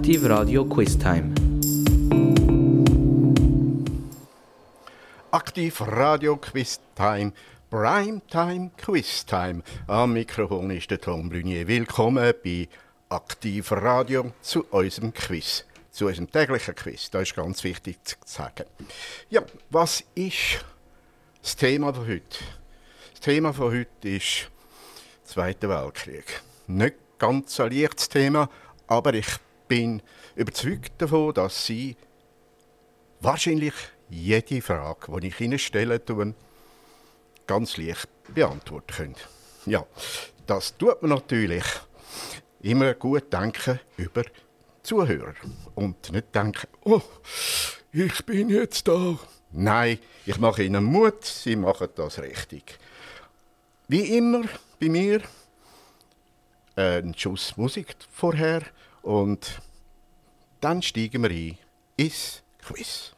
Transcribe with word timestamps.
Aktiv 0.00 0.24
Radio 0.24 0.64
Quiz 0.64 0.96
Time. 0.96 1.34
Aktiv 5.30 5.80
Radio 5.82 6.36
Quiz 6.38 6.80
Time. 6.94 7.34
Primetime 7.68 8.70
Quiz 8.78 9.26
Time. 9.26 9.62
Am 9.86 10.14
Mikrofon 10.14 10.70
ist 10.70 10.90
der 10.90 11.02
Tom 11.02 11.28
Brunier. 11.28 11.68
Willkommen 11.68 12.32
bei 12.42 12.66
Aktiv 13.10 13.70
Radio 13.72 14.32
zu 14.40 14.64
unserem 14.70 15.12
Quiz. 15.12 15.66
Zu 15.90 16.06
unserem 16.06 16.30
täglichen 16.30 16.74
Quiz. 16.74 17.10
Das 17.10 17.24
ist 17.24 17.36
ganz 17.36 17.62
wichtig 17.62 17.98
zu 18.02 18.16
sagen. 18.24 18.64
Ja, 19.28 19.42
was 19.68 20.02
ist 20.14 20.64
das 21.42 21.56
Thema 21.56 21.92
von 21.92 22.08
heute? 22.08 22.38
Das 23.10 23.20
Thema 23.20 23.52
von 23.52 23.70
heute 23.70 24.08
ist 24.08 24.50
Zweiter 25.24 25.68
Weltkrieg. 25.68 26.40
Nicht 26.68 26.96
ganz 27.18 27.60
ein 27.60 27.70
leichtes 27.70 28.08
Thema, 28.08 28.48
aber 28.86 29.12
ich 29.12 29.26
bin 29.70 30.02
überzeugt 30.34 31.00
davon, 31.00 31.32
dass 31.32 31.64
Sie 31.64 31.96
wahrscheinlich 33.20 33.72
jede 34.08 34.60
Frage, 34.60 35.20
die 35.20 35.28
ich 35.28 35.40
Ihnen 35.40 35.60
stelle, 35.60 36.02
ganz 37.46 37.76
leicht 37.76 38.08
beantworten 38.34 38.92
können. 38.92 39.16
Ja, 39.66 39.86
das 40.48 40.76
tut 40.76 41.00
man 41.02 41.12
natürlich 41.12 41.62
immer 42.60 42.94
gut 42.94 43.32
denken 43.32 43.78
über 43.96 44.24
Zuhörer 44.82 45.34
und 45.76 46.10
nicht 46.10 46.34
denken, 46.34 46.66
oh, 46.82 47.02
ich 47.92 48.26
bin 48.26 48.48
jetzt 48.48 48.88
da. 48.88 49.20
Nein, 49.52 50.00
ich 50.26 50.38
mache 50.38 50.64
Ihnen 50.64 50.82
Mut, 50.82 51.24
Sie 51.24 51.54
machen 51.54 51.90
das 51.94 52.18
richtig. 52.18 52.76
Wie 53.86 54.16
immer 54.16 54.42
bei 54.80 54.88
mir 54.88 55.20
ein 56.74 57.14
Schuss 57.16 57.56
Musik 57.56 57.94
vorher 58.10 58.62
und 59.02 59.60
dann 60.60 60.82
steigen 60.82 61.22
wir 61.22 61.30
ein 61.30 61.56
ins 61.96 62.42
Quiz. 62.62 63.12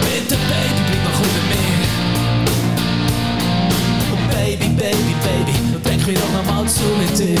Bitte, 0.00 0.36
Baby, 0.36 0.82
bleib 0.86 1.04
noch 1.04 1.18
gut 1.18 1.32
mit 1.34 1.46
mir. 1.50 1.74
Baby, 4.34 4.68
Baby, 4.68 5.14
Baby, 5.22 5.54
denk 5.84 6.06
mir 6.06 6.14
doch 6.14 6.32
nochmal 6.32 6.68
zu 6.68 6.84
mit 6.98 7.18
dir. 7.18 7.40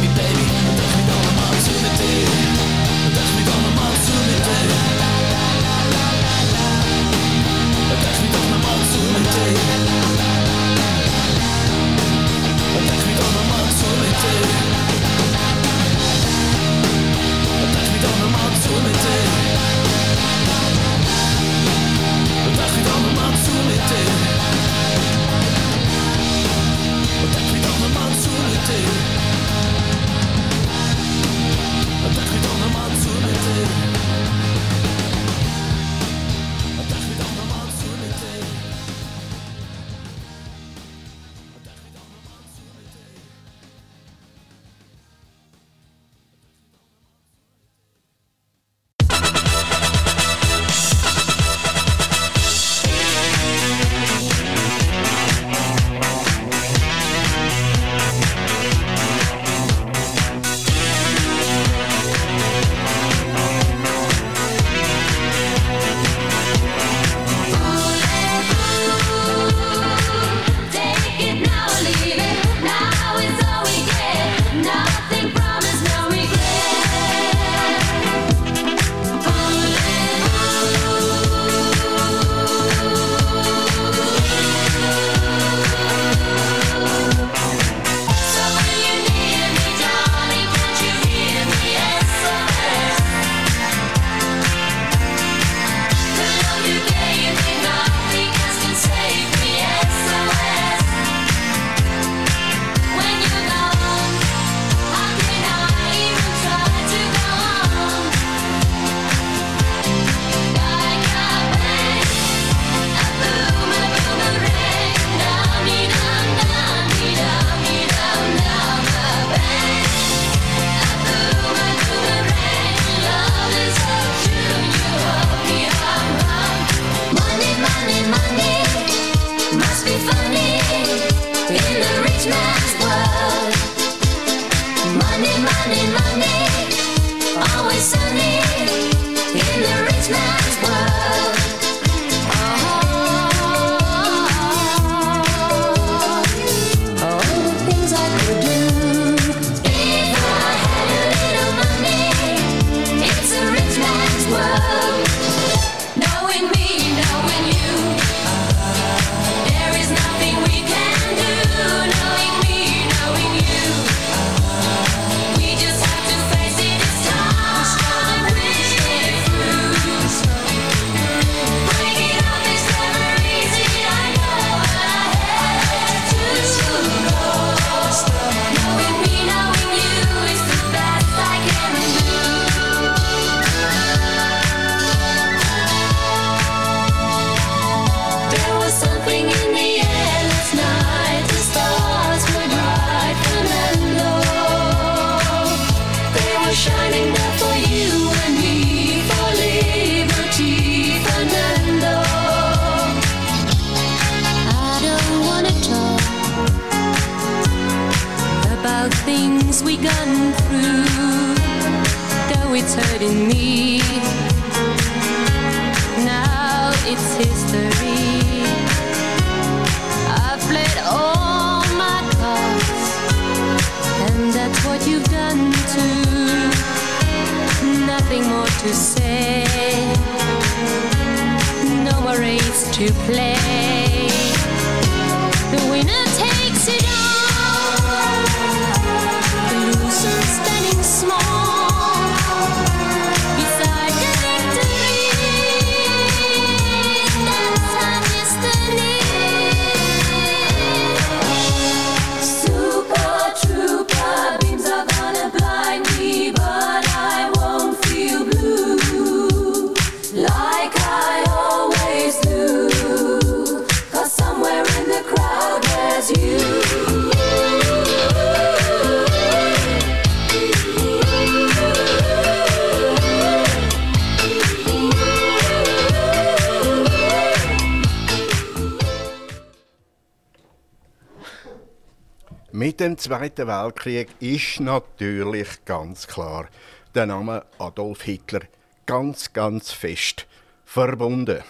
dem 282.91 282.97
Zweiten 282.97 283.47
Weltkrieg 283.47 284.09
ist 284.19 284.59
natürlich 284.59 285.63
ganz 285.63 286.05
klar 286.07 286.49
der 286.93 287.05
Name 287.05 287.45
Adolf 287.57 288.01
Hitler 288.01 288.41
ganz, 288.85 289.31
ganz 289.31 289.71
fest 289.71 290.27
verbunden. 290.65 291.41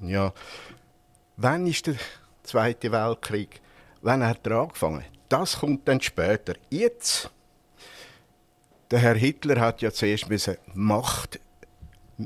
Ja, 0.00 0.32
wann 1.36 1.68
ist 1.68 1.86
der 1.86 1.94
Zweite 2.42 2.90
Weltkrieg? 2.90 3.60
Wann 4.02 4.26
hat 4.26 4.44
er 4.48 4.62
angefangen? 4.62 5.04
Das 5.28 5.60
kommt 5.60 5.86
dann 5.86 6.00
später. 6.00 6.54
Jetzt, 6.70 7.30
der 8.90 8.98
Herr 8.98 9.14
Hitler 9.14 9.60
hat 9.60 9.82
ja 9.82 9.92
zuerst 9.92 10.26
Macht 10.74 11.38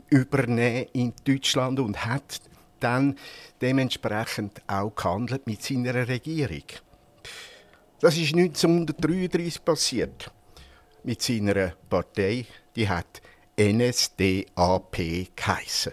übernehmen 0.09 0.87
in 0.95 1.13
Deutschland 1.27 1.81
und 1.81 2.07
hat 2.07 2.41
dann 2.81 3.19
dementsprechend 3.61 4.63
auch 4.67 4.95
gehandelt 4.95 5.47
mit 5.47 5.63
seiner 5.63 6.09
Regierung. 6.09 6.65
Das 8.05 8.19
ist 8.19 8.35
1933 8.35 9.65
passiert 9.65 10.31
mit 11.05 11.23
seiner 11.23 11.73
Partei, 11.89 12.45
die 12.77 12.87
hat 12.87 13.23
NSDAP 13.59 14.99
geheissen. 15.35 15.93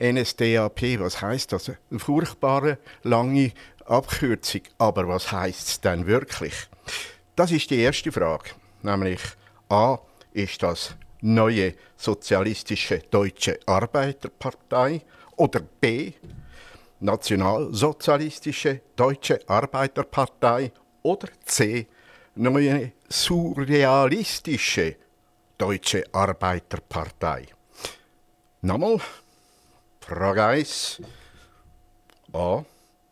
NSDAP, 0.00 1.00
was 1.00 1.20
heißt 1.20 1.54
das? 1.54 1.72
Eine 1.90 1.98
furchtbare 1.98 2.78
lange 3.02 3.50
Abkürzung. 3.84 4.60
Aber 4.78 5.08
was 5.08 5.32
heißt 5.32 5.68
es 5.70 5.80
denn 5.80 6.06
wirklich? 6.06 6.54
Das 7.34 7.50
ist 7.50 7.70
die 7.70 7.80
erste 7.80 8.12
Frage. 8.12 8.50
Nämlich 8.82 9.22
A. 9.70 9.98
Ist 10.32 10.62
das 10.62 10.94
neue 11.20 11.74
sozialistische 11.96 13.00
Deutsche 13.10 13.58
Arbeiterpartei? 13.66 15.02
Oder 15.34 15.62
B. 15.80 16.12
Nationalsozialistische 17.00 18.82
Deutsche 18.94 19.40
Arbeiterpartei? 19.48 20.70
Oder 21.02 21.28
C. 21.44 21.86
Neue 22.34 22.92
surrealistische 23.08 24.96
Deutsche 25.58 26.04
Arbeiterpartei? 26.12 27.46
Nochmal. 28.62 29.00
Frage 30.00 30.44
1. 30.44 31.02
A. 32.32 32.64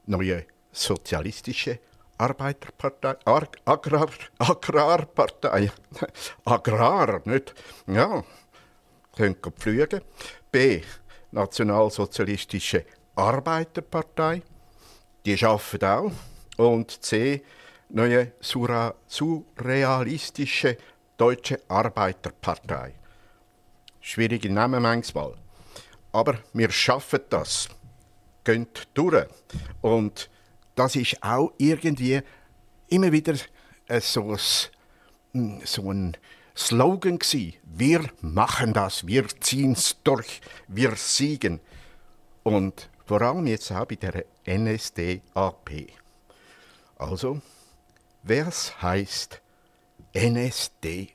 Neue 0.07 0.47
sozialistische 0.73 1.81
Arbeiterpartei, 2.19 3.17
Ar 3.25 3.49
Agrar 3.65 4.11
Agrarpartei, 4.39 5.71
Agrar, 6.45 7.23
nicht? 7.25 7.55
Ja, 7.87 8.25
könnt 9.17 9.45
ihr 9.47 9.53
fliegen. 9.57 10.01
B. 10.53 10.83
Nationalsozialistische 11.31 12.85
Arbeiterpartei, 13.15 14.43
die 15.25 15.43
arbeiten 15.45 15.85
auch. 15.85 16.13
Und 16.57 17.03
C. 17.03 17.43
Neue 17.93 18.33
Sura 18.41 18.95
surrealistische 19.09 20.77
Deutsche 21.17 21.61
Arbeiterpartei. 21.67 22.95
Schwierige 24.01 24.49
Namen 24.49 24.83
manchmal. 24.83 25.35
Aber 26.13 26.39
wir 26.53 26.71
schaffen 26.71 27.21
das. 27.31 27.69
Geht 28.45 28.87
durch. 28.95 29.27
Und 29.81 30.31
das 30.77 30.95
ist 30.95 31.21
auch 31.21 31.53
irgendwie 31.59 32.21
immer 32.89 33.11
wieder 33.11 33.35
äh, 33.89 34.01
so, 34.01 34.37
ein, 35.35 35.61
so 35.65 35.91
ein 35.91 36.17
Slogan 36.57 37.19
gsi. 37.19 37.59
Wir 37.65 38.05
machen 38.21 38.73
das, 38.73 39.05
wir 39.05 39.27
ziehen's 39.41 39.97
durch, 40.05 40.41
wir 40.69 40.95
siegen. 40.95 41.59
Und 42.45 42.89
vor 43.05 43.21
allem 43.23 43.49
jetzt 43.49 43.73
auch 43.73 43.87
bei 43.87 43.97
der 43.97 44.25
NSDAP. 44.47 45.89
Also, 46.97 47.41
was 48.23 48.83
heißt 48.83 49.41
NSDAP? 50.15 51.11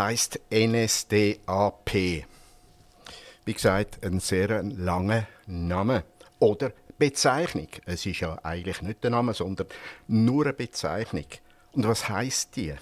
Heißt 0.00 0.40
NSDAP? 0.50 1.94
Wie 3.44 3.52
gesagt, 3.52 4.02
ein 4.02 4.18
sehr 4.18 4.62
langer 4.62 5.26
Name 5.46 6.04
oder 6.38 6.72
Bezeichnung. 6.98 7.68
Es 7.84 8.06
ist 8.06 8.20
ja 8.20 8.38
eigentlich 8.42 8.80
nicht 8.80 9.04
der 9.04 9.10
Name, 9.10 9.34
sondern 9.34 9.66
nur 10.08 10.46
eine 10.46 10.54
Bezeichnung. 10.54 11.26
Und 11.72 11.86
was 11.86 12.08
heißt 12.08 12.56
die? 12.56 12.72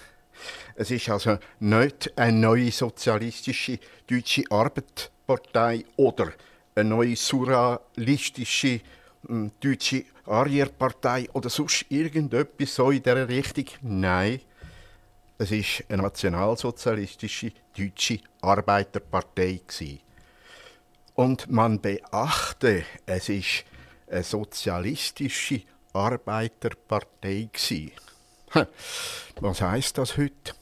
Es 0.75 0.91
ist 0.91 1.09
also 1.09 1.37
nicht 1.59 2.17
eine 2.17 2.37
neue 2.37 2.71
sozialistische 2.71 3.79
deutsche 4.07 4.43
Arbeiterpartei 4.49 5.83
oder 5.97 6.31
eine 6.73 6.89
neue 6.89 7.17
surrealistische 7.17 8.79
hm, 9.27 9.51
deutsche 9.59 10.05
Arierpartei 10.25 11.27
oder 11.33 11.49
sonst 11.49 11.85
irgendetwas 11.89 12.75
so 12.75 12.91
in 12.91 13.03
dieser 13.03 13.27
Richtung. 13.27 13.65
Nein, 13.81 14.39
es 15.39 15.51
ist 15.51 15.85
eine 15.87 16.03
nationalsozialistische 16.03 17.53
deutsche 17.75 18.19
Arbeiterpartei 18.41 19.61
gewesen. 19.65 20.01
Und 21.15 21.49
man 21.49 21.79
beachte, 21.79 22.83
es 23.05 23.29
ist 23.29 23.63
eine 24.07 24.23
sozialistische 24.23 25.61
Arbeiterpartei 25.93 27.49
gewesen. 27.53 27.91
Was 29.39 29.61
heißt 29.61 29.97
das 29.97 30.17
heute? 30.17 30.53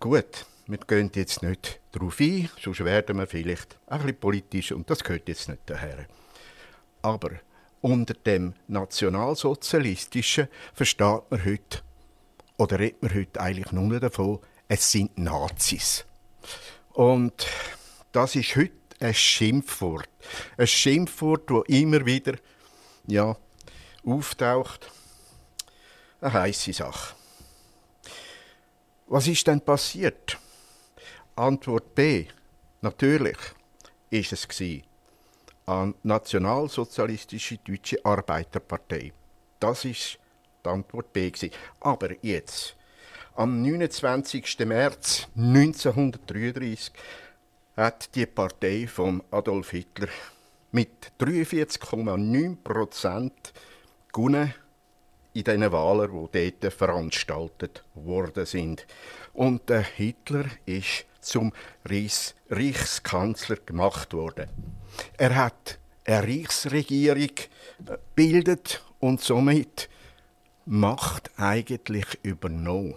Gut, 0.00 0.44
wir 0.66 0.78
gehen 0.78 1.10
jetzt 1.14 1.42
nicht 1.42 1.80
darauf 1.92 2.18
ein, 2.18 2.50
sonst 2.60 2.84
werden 2.84 3.18
wir 3.18 3.28
vielleicht 3.28 3.78
ein 3.86 4.00
bisschen 4.00 4.18
politisch 4.18 4.72
und 4.72 4.90
das 4.90 5.04
gehört 5.04 5.28
jetzt 5.28 5.48
nicht 5.48 5.62
daher. 5.66 6.06
Aber 7.00 7.30
unter 7.80 8.14
dem 8.14 8.54
Nationalsozialistischen 8.66 10.48
versteht 10.72 11.30
man 11.30 11.44
heute, 11.44 11.83
oder 12.56 12.78
redet 12.78 13.02
man 13.02 13.14
heute 13.14 13.40
eigentlich 13.40 13.72
nur 13.72 14.00
davon, 14.00 14.40
es 14.68 14.90
sind 14.90 15.18
Nazis. 15.18 16.04
Und 16.92 17.46
das 18.12 18.36
ist 18.36 18.56
heute 18.56 18.72
ein 19.00 19.14
Schimpfwort. 19.14 20.08
Ein 20.56 20.66
Schimpfwort, 20.66 21.50
das 21.50 21.62
immer 21.66 22.06
wieder 22.06 22.34
ja, 23.06 23.36
auftaucht. 24.04 24.90
Eine 26.20 26.32
heisse 26.32 26.72
Sache. 26.72 27.14
Was 29.06 29.26
ist 29.26 29.46
denn 29.46 29.60
passiert? 29.60 30.38
Antwort 31.36 31.94
B. 31.94 32.26
Natürlich 32.80 33.36
ist 34.10 34.32
es 34.32 34.48
an 35.66 35.94
Nationalsozialistische 36.02 37.58
Deutsche 37.58 38.04
Arbeiterpartei. 38.04 39.12
Das 39.58 39.84
ist 39.84 40.18
die 40.64 40.70
Antwort 40.70 41.12
B. 41.12 41.30
Gewesen. 41.30 41.54
Aber 41.80 42.10
jetzt, 42.22 42.76
am 43.36 43.62
29. 43.62 44.58
März 44.60 45.28
1933, 45.36 46.92
hat 47.76 48.14
die 48.14 48.26
Partei 48.26 48.86
von 48.86 49.22
Adolf 49.30 49.70
Hitler 49.70 50.08
mit 50.72 51.12
43,9 51.20 52.56
Prozent 52.62 53.52
gewonnen 54.12 54.54
in 55.32 55.44
den 55.44 55.72
Wahlen, 55.72 56.28
die 56.32 56.54
dort 56.60 56.72
veranstaltet 56.72 57.84
worden 57.94 58.46
sind. 58.46 58.86
Und 59.32 59.68
der 59.68 59.82
Hitler 59.82 60.44
ist 60.64 61.06
zum 61.20 61.52
Reichs 61.84 62.34
Reichskanzler 62.50 63.56
gemacht 63.66 64.12
worden. 64.12 64.48
Er 65.16 65.34
hat 65.34 65.78
eine 66.04 66.22
Reichsregierung 66.22 67.30
gebildet 67.84 68.84
und 69.00 69.20
somit 69.20 69.88
Macht 70.66 71.30
eigentlich 71.36 72.06
übernommen. 72.22 72.94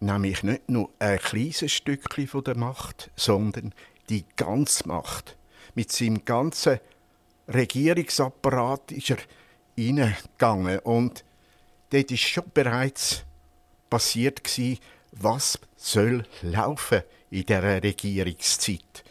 Nämlich 0.00 0.42
nicht 0.42 0.68
nur 0.68 0.90
ein 0.98 1.18
kleines 1.18 1.70
Stückchen 1.70 2.26
von 2.26 2.42
der 2.44 2.56
Macht, 2.56 3.10
sondern 3.14 3.72
die 4.08 4.24
ganze 4.36 4.88
Macht. 4.88 5.36
Mit 5.74 5.92
seinem 5.92 6.24
ganzen 6.24 6.80
Regierungsapparat 7.48 8.92
ist 8.92 9.10
er 9.10 9.18
hineingegangen 9.76 10.80
und 10.80 11.24
dort 11.90 12.10
ist 12.10 12.20
schon 12.20 12.44
bereits 12.52 13.24
passiert 13.88 14.42
gewesen, 14.42 14.80
was 15.12 15.58
soll 15.76 16.26
laufen 16.42 17.02
in 17.30 17.46
der 17.46 17.82
Regierungszeit 17.82 19.04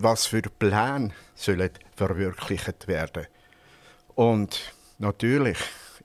was 0.00 0.26
für 0.26 0.42
Pläne 0.42 1.10
sollen 1.34 1.70
verwirklicht 1.94 2.88
werden. 2.88 3.26
Und 4.14 4.72
natürlich 4.98 5.58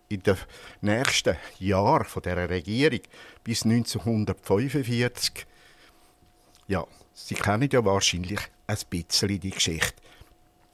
in 0.09 0.23
den 0.23 0.37
nächsten 0.81 1.35
Jahren 1.59 2.21
der 2.23 2.49
Regierung 2.49 3.01
bis 3.43 3.63
1945, 3.63 5.45
ja, 6.67 6.85
Sie 7.13 7.35
kennen 7.35 7.69
ja 7.71 7.85
wahrscheinlich 7.85 8.41
ein 8.67 8.77
bisschen 8.89 9.39
die 9.39 9.51
Geschichte. 9.51 9.93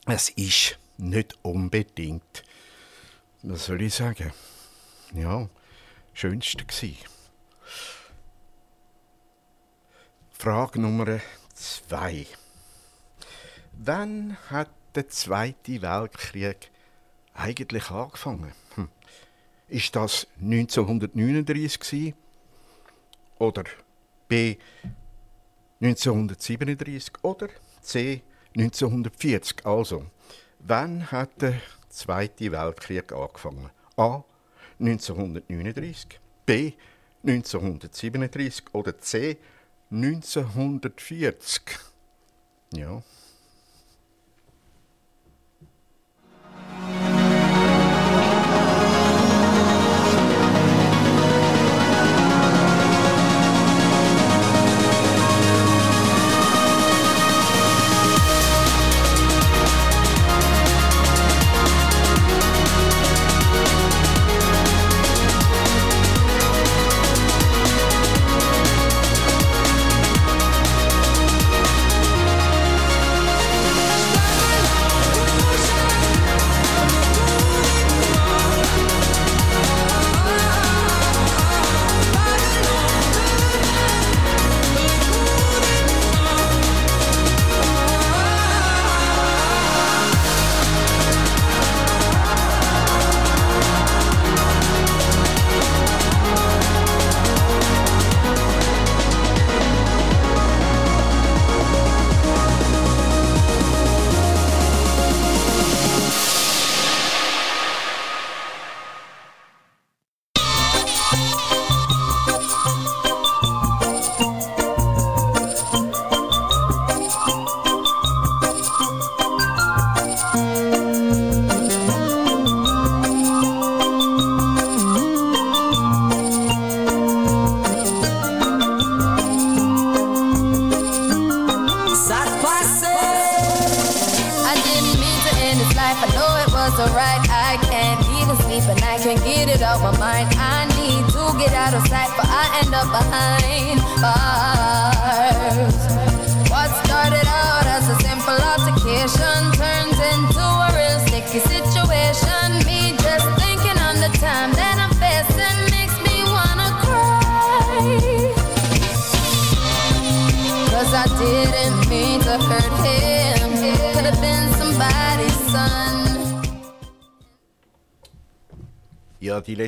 Es 0.07 0.29
ist 0.29 0.79
nicht 0.97 1.37
unbedingt, 1.43 2.43
was 3.43 3.65
soll 3.65 3.83
ich 3.83 3.93
sagen, 3.93 4.33
ja, 5.13 5.47
schönste 6.13 6.65
gewesen. 6.65 6.97
Frage 10.31 10.81
Nummer 10.81 11.19
zwei. 11.53 12.25
Wann 13.73 14.37
hat 14.49 14.71
der 14.95 15.07
Zweite 15.09 15.83
Weltkrieg 15.83 16.71
eigentlich 17.35 17.91
angefangen? 17.91 18.51
Ist 19.71 19.95
das 19.95 20.27
1939 20.41 21.79
gewesen? 21.79 22.13
oder 23.41 23.63
B 24.27 24.57
1937 25.81 27.11
oder 27.23 27.49
C 27.81 28.21
1940? 28.55 29.65
Also, 29.65 30.05
wann 30.59 31.11
hat 31.11 31.41
der 31.41 31.59
Zweite 31.89 32.51
Weltkrieg 32.51 33.11
angefangen? 33.11 33.71
A 33.97 34.23
1939, 34.79 36.19
B 36.45 36.73
1937 37.23 38.65
oder 38.73 38.97
C 38.99 39.37
1940? 39.89 41.61
Ja. 42.73 43.01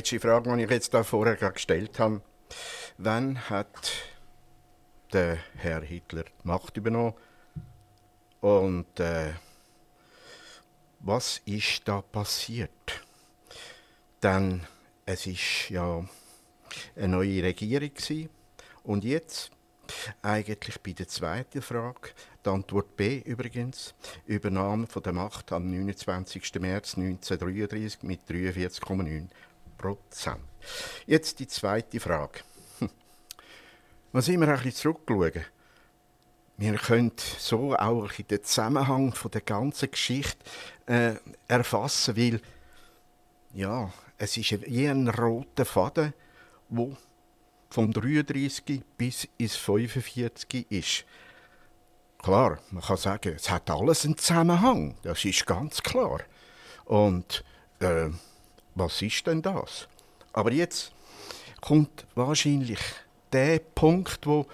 Letzte 0.04 0.20
Frage, 0.20 0.54
die 0.54 0.64
ich 0.64 0.70
jetzt 0.70 0.92
da 0.92 1.02
vorher 1.02 1.36
gestellt 1.36 1.98
habe. 1.98 2.20
Wann 2.98 3.48
hat 3.48 3.90
der 5.14 5.38
Herr 5.56 5.80
Hitler 5.80 6.24
die 6.24 6.46
Macht 6.46 6.76
übernommen? 6.76 7.14
Und 8.42 9.00
äh, 9.00 9.32
was 11.00 11.40
ist 11.46 11.88
da 11.88 12.02
passiert? 12.02 13.02
Denn 14.22 14.66
es 15.06 15.26
ist 15.26 15.70
ja 15.70 16.04
eine 16.96 17.08
neue 17.08 17.42
Regierung 17.42 17.94
gewesen. 17.94 18.28
und 18.82 19.04
jetzt 19.04 19.52
eigentlich 20.20 20.82
bei 20.82 20.92
der 20.92 21.08
zweiten 21.08 21.62
Frage, 21.62 22.10
die 22.44 22.50
Antwort 22.50 22.94
B 22.96 23.20
übrigens, 23.20 23.94
Übernahme 24.26 24.86
von 24.86 25.02
der 25.02 25.14
Macht 25.14 25.50
am 25.52 25.70
29. 25.70 26.60
März 26.60 26.98
1933 26.98 28.02
mit 28.02 28.20
43,9 28.28 29.28
Prozent. 29.84 30.40
Jetzt 31.06 31.38
die 31.40 31.46
zweite 31.46 32.00
Frage. 32.00 32.40
Hm. 32.78 32.88
Was 34.12 34.28
immer 34.28 34.48
ein 34.48 34.54
bisschen 34.54 34.72
zurückschauen. 34.72 35.44
Wir 36.56 36.74
können 36.76 37.12
so 37.38 37.76
auch 37.76 38.10
den 38.12 38.42
Zusammenhang 38.42 39.12
von 39.12 39.30
der 39.30 39.42
ganzen 39.42 39.90
Geschichte 39.90 40.38
äh, 40.86 41.16
erfassen, 41.48 42.16
weil 42.16 42.40
ja, 43.52 43.92
es 44.16 44.38
ist 44.38 44.52
wie 44.66 44.86
ein 44.86 45.08
roter 45.08 45.66
Faden, 45.66 46.14
wo 46.70 46.96
vom 47.68 47.92
33 47.92 48.82
bis 48.96 49.28
ins 49.36 49.56
45 49.56 50.70
ist. 50.70 51.04
Klar, 52.22 52.58
man 52.70 52.82
kann 52.82 52.96
sagen, 52.96 53.34
es 53.36 53.50
hat 53.50 53.68
alles 53.68 54.06
einen 54.06 54.16
Zusammenhang, 54.16 54.96
das 55.02 55.26
ist 55.26 55.44
ganz 55.44 55.82
klar. 55.82 56.20
Und 56.86 57.44
äh, 57.80 58.08
was 58.74 59.02
ist 59.02 59.26
denn 59.26 59.42
das? 59.42 59.88
Aber 60.32 60.52
jetzt 60.52 60.92
kommt 61.60 62.06
wahrscheinlich 62.14 62.80
der 63.32 63.58
Punkt, 63.58 64.26
wo 64.26 64.46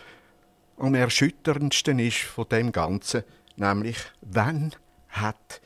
am 0.77 0.95
erschütterndsten 0.95 1.99
ist 1.99 2.21
von 2.21 2.49
dem 2.49 2.73
Ganzen, 2.73 3.25
nämlich 3.57 3.99
wann 4.21 4.75
hat 5.09 5.61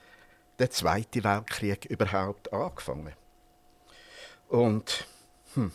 der 0.58 0.70
Zweite 0.70 1.23
Weltkrieg 1.23 1.84
überhaupt 1.87 2.52
angefangen? 2.52 3.12
Und 4.49 5.06
hm, 5.54 5.73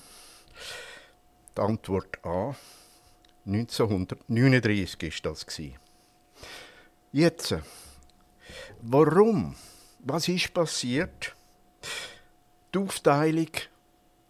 die 1.57 1.61
Antwort 1.61 2.23
A, 2.25 2.55
1939 3.45 5.03
ist 5.03 5.25
das. 5.25 5.45
Jetzt, 7.11 7.55
warum? 8.81 9.55
Was 9.99 10.27
ist 10.27 10.53
passiert? 10.53 11.35
Die 12.73 12.77
Aufteilung 12.77 13.49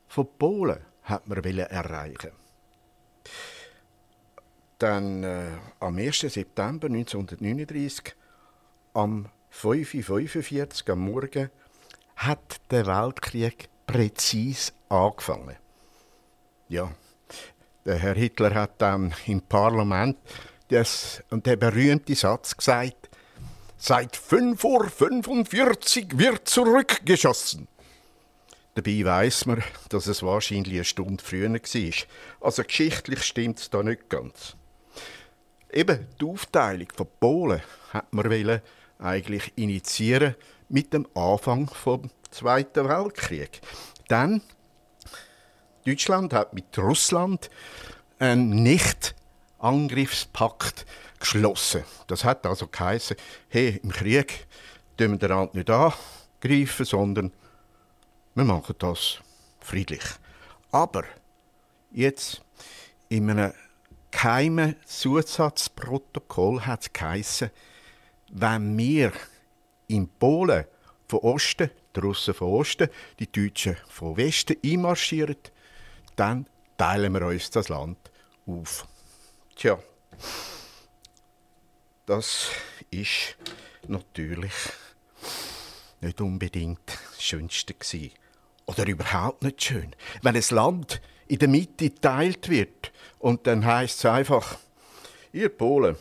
von 0.07 0.27
Polen 0.37 0.79
hat 1.03 1.27
man 1.27 1.43
erreichen. 1.43 2.31
Dann 4.77 5.23
äh, 5.23 5.47
am 5.81 5.97
1. 5.97 6.19
September 6.19 6.87
1939, 6.87 8.15
am 8.93 9.27
5.45 9.53 10.87
Uhr 10.87 10.93
am 10.93 10.99
Morgen, 10.99 11.49
hat 12.15 12.61
der 12.71 12.85
Weltkrieg 12.85 13.67
präzise 13.85 14.71
angefangen. 14.87 15.57
Ja, 16.69 16.93
der 17.85 17.97
Herr 17.97 18.15
Hitler 18.15 18.53
hat 18.53 18.81
dann 18.81 19.13
im 19.25 19.41
Parlament 19.41 20.17
das, 20.69 21.21
und 21.29 21.45
der 21.45 21.57
berühmte 21.57 22.15
Satz 22.15 22.55
gesagt, 22.55 23.09
seit 23.77 24.15
5.45 24.15 26.13
Uhr 26.13 26.19
wird 26.19 26.47
zurückgeschossen. 26.47 27.67
Dabei 28.81 29.03
weiß 29.03 29.45
man, 29.47 29.61
dass 29.89 30.07
es 30.07 30.23
wahrscheinlich 30.23 30.75
eine 30.75 30.85
Stunde 30.85 31.21
früher 31.21 31.51
war. 31.51 31.59
Also 32.39 32.63
geschichtlich 32.63 33.23
stimmt 33.23 33.59
es 33.59 33.69
da 33.69 33.83
nicht 33.83 34.07
ganz. 34.07 34.55
Eben 35.69 36.07
die 36.17 36.25
Aufteilung 36.25 36.87
von 36.95 37.07
Polen 37.19 37.61
hat 37.91 38.13
man 38.13 38.61
eigentlich 38.97 39.51
initiieren 39.57 40.35
mit 40.69 40.93
dem 40.93 41.05
Anfang 41.13 41.67
vom 41.67 42.09
Zweiten 42.31 42.87
Weltkrieg. 42.87 43.59
Dann 44.07 44.41
Deutschland 45.85 46.31
hat 46.31 46.53
mit 46.53 46.77
Russland 46.77 47.49
einen 48.17 48.63
Nicht-Angriffspakt 48.63 50.85
geschlossen. 51.19 51.83
Das 52.07 52.23
hat 52.23 52.45
also 52.45 52.67
geheißen, 52.67 53.17
hey, 53.49 53.77
im 53.83 53.91
Krieg 53.91 54.47
dürfen 54.97 55.19
wir 55.19 55.27
den 55.27 55.33
Rand 55.33 55.53
nicht 55.53 55.69
angreifen, 55.69 56.85
sondern 56.85 57.33
wir 58.39 58.45
machen 58.45 58.75
das 58.79 59.19
friedlich. 59.59 60.03
Aber 60.71 61.03
jetzt 61.91 62.41
in 63.09 63.29
einem 63.29 63.53
geheimen 64.11 64.77
Zusatzprotokoll 64.85 66.61
hat 66.61 66.83
es 66.83 66.93
geheißen, 66.93 67.51
wenn 68.31 68.77
wir 68.77 69.11
in 69.87 70.07
Polen 70.07 70.63
von 71.07 71.19
Osten, 71.19 71.69
die 71.93 71.99
Russen 71.99 72.33
von 72.33 72.49
Osten, 72.49 72.89
die 73.19 73.29
Deutschen 73.29 73.75
von 73.89 74.15
Westen 74.15 74.55
einmarschieren, 74.63 75.35
dann 76.15 76.47
teilen 76.77 77.11
wir 77.13 77.25
uns 77.25 77.49
das 77.49 77.67
Land 77.67 77.97
auf. 78.45 78.87
Tja, 79.55 79.79
das 82.05 82.51
ist 82.89 83.35
natürlich 83.87 84.53
nicht 85.99 86.21
unbedingt 86.21 86.79
das 86.87 87.21
Schönste 87.21 87.73
gewesen. 87.73 88.11
Oder 88.69 88.85
überhaupt 88.85 89.41
nicht 89.41 89.63
schön. 89.63 89.95
Wenn 90.21 90.35
ein 90.35 90.43
Land 90.51 91.01
in 91.27 91.39
der 91.39 91.47
Mitte 91.47 91.89
geteilt 91.89 92.49
wird 92.49 92.91
und 93.17 93.47
dann 93.47 93.65
heißt 93.65 93.97
es 93.97 94.05
einfach, 94.05 94.59
ihr 95.33 95.49
Polen, 95.49 95.95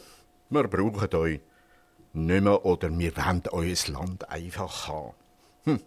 wir 0.50 0.64
brauchen 0.64 1.14
euch 1.14 1.40
nicht 2.12 2.42
mehr 2.42 2.62
oder 2.66 2.90
wir 2.90 3.16
wollen 3.16 3.42
euer 3.52 3.74
Land 3.86 4.28
einfach 4.28 4.86
haben. 4.86 5.14
Hm. 5.64 5.80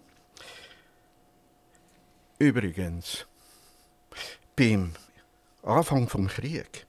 Übrigens, 2.39 3.28
beim 4.56 4.94
Anfang 5.62 6.10
vom 6.10 6.28
Krieg 6.28 6.88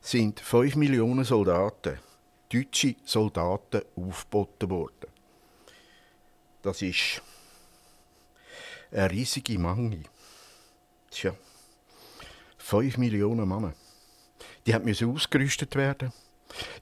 sind 0.00 0.40
5 0.40 0.76
Millionen 0.76 1.24
Soldaten, 1.24 1.98
deutsche 2.50 2.96
Soldaten, 3.04 3.82
aufgeboten 3.96 4.70
worden. 4.70 5.10
Das 6.62 6.80
ist 6.80 7.20
eine 8.96 9.10
riesige 9.10 9.58
Menge. 9.58 10.02
Tja, 11.10 11.34
5 12.58 12.98
Millionen 12.98 13.48
Männer. 13.48 13.74
Die 14.66 14.76
müssen 14.78 15.12
ausgerüstet 15.12 15.74
werden. 15.76 16.12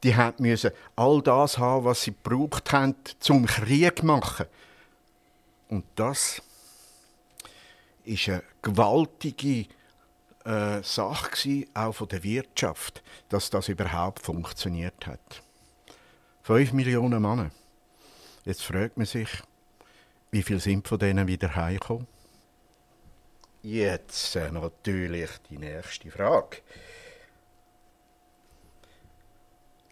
Die 0.02 0.14
müssen 0.38 0.70
all 0.96 1.20
das 1.22 1.58
haben, 1.58 1.84
was 1.84 2.02
sie 2.02 2.12
gebraucht 2.12 2.72
haben, 2.72 2.94
zum 3.18 3.46
Krieg 3.46 3.98
zu 3.98 4.06
machen. 4.06 4.46
Und 5.68 5.84
das 5.94 6.40
ist 8.04 8.28
eine 8.28 8.42
gewaltige 8.62 9.66
äh, 10.44 10.82
Sache 10.82 11.66
auch 11.74 11.92
von 11.92 12.08
der 12.08 12.22
Wirtschaft, 12.22 13.02
dass 13.28 13.50
das 13.50 13.68
überhaupt 13.68 14.20
funktioniert 14.20 15.06
hat. 15.06 15.42
Fünf 16.42 16.72
Millionen 16.72 17.22
Männer. 17.22 17.50
Jetzt 18.44 18.62
fragt 18.62 18.98
man 18.98 19.06
sich, 19.06 19.30
wie 20.34 20.42
viele 20.42 20.58
sind 20.58 20.88
von 20.88 20.98
denen 20.98 21.28
wieder 21.28 21.54
heimgekommen? 21.54 22.08
Jetzt 23.62 24.34
äh, 24.34 24.50
natürlich 24.50 25.30
die 25.48 25.58
nächste 25.58 26.10
Frage. 26.10 26.56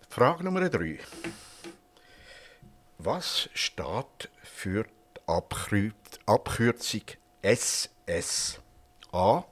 Frage 0.08 0.42
Nummer 0.42 0.68
drei. 0.68 0.98
Was 2.98 3.48
steht 3.54 4.30
für 4.42 4.84
die 4.84 4.90
Abkürzung 6.26 7.04
SS? 7.40 8.58
A. 9.12 9.44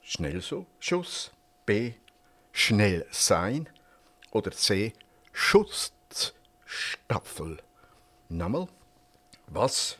Schnellschuss. 0.00 1.32
B. 1.66 1.92
Schnell 2.50 3.06
sein. 3.10 3.68
Oder 4.30 4.52
C. 4.52 4.94
Schutzstaffel. 5.32 7.58
Nochmal. 8.30 8.68
Was 9.54 9.98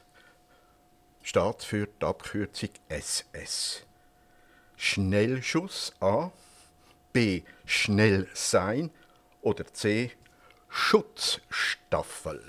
steht 1.22 1.62
für 1.62 1.86
die 1.86 2.06
Abkürzung 2.06 2.70
SS. 2.88 3.82
Schnellschuss 4.76 5.92
A, 6.00 6.30
B. 7.12 7.42
Schnell 7.66 8.30
sein 8.32 8.90
oder 9.42 9.66
C. 9.66 10.10
Schutzstaffel. 10.70 12.42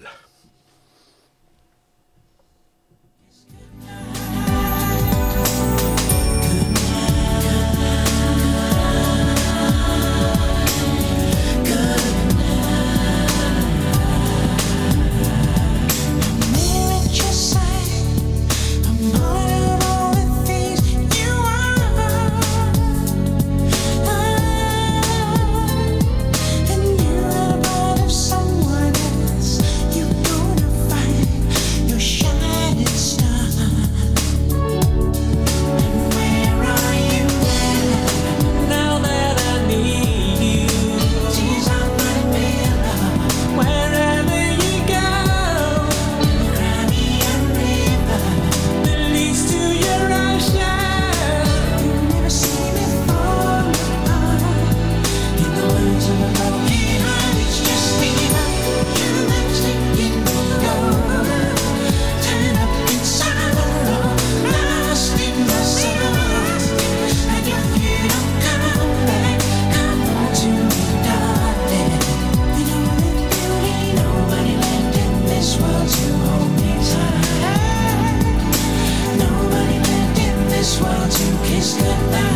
step 81.64 82.12
back. 82.12 82.33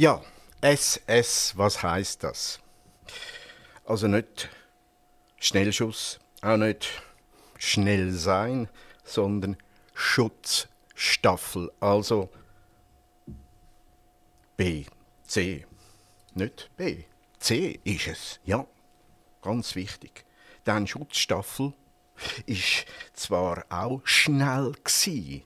Ja, 0.00 0.22
SS, 0.60 1.54
was 1.56 1.82
heißt 1.82 2.22
das? 2.22 2.60
Also 3.84 4.06
nicht 4.06 4.48
Schnellschuss, 5.40 6.20
auch 6.40 6.56
nicht 6.56 6.88
schnell 7.58 8.12
sein, 8.12 8.68
sondern 9.02 9.56
Schutzstaffel. 9.94 11.72
Also 11.80 12.30
B, 14.56 14.84
C. 15.24 15.66
Nicht 16.32 16.70
B. 16.76 17.02
C 17.40 17.80
ist 17.82 18.06
es, 18.06 18.40
ja. 18.44 18.64
Ganz 19.42 19.74
wichtig. 19.74 20.24
Dann 20.62 20.86
Schutzstaffel 20.86 21.72
ist 22.46 22.86
zwar 23.14 23.64
auch 23.68 24.02
schnell 24.04 24.74
gsi 24.84 25.44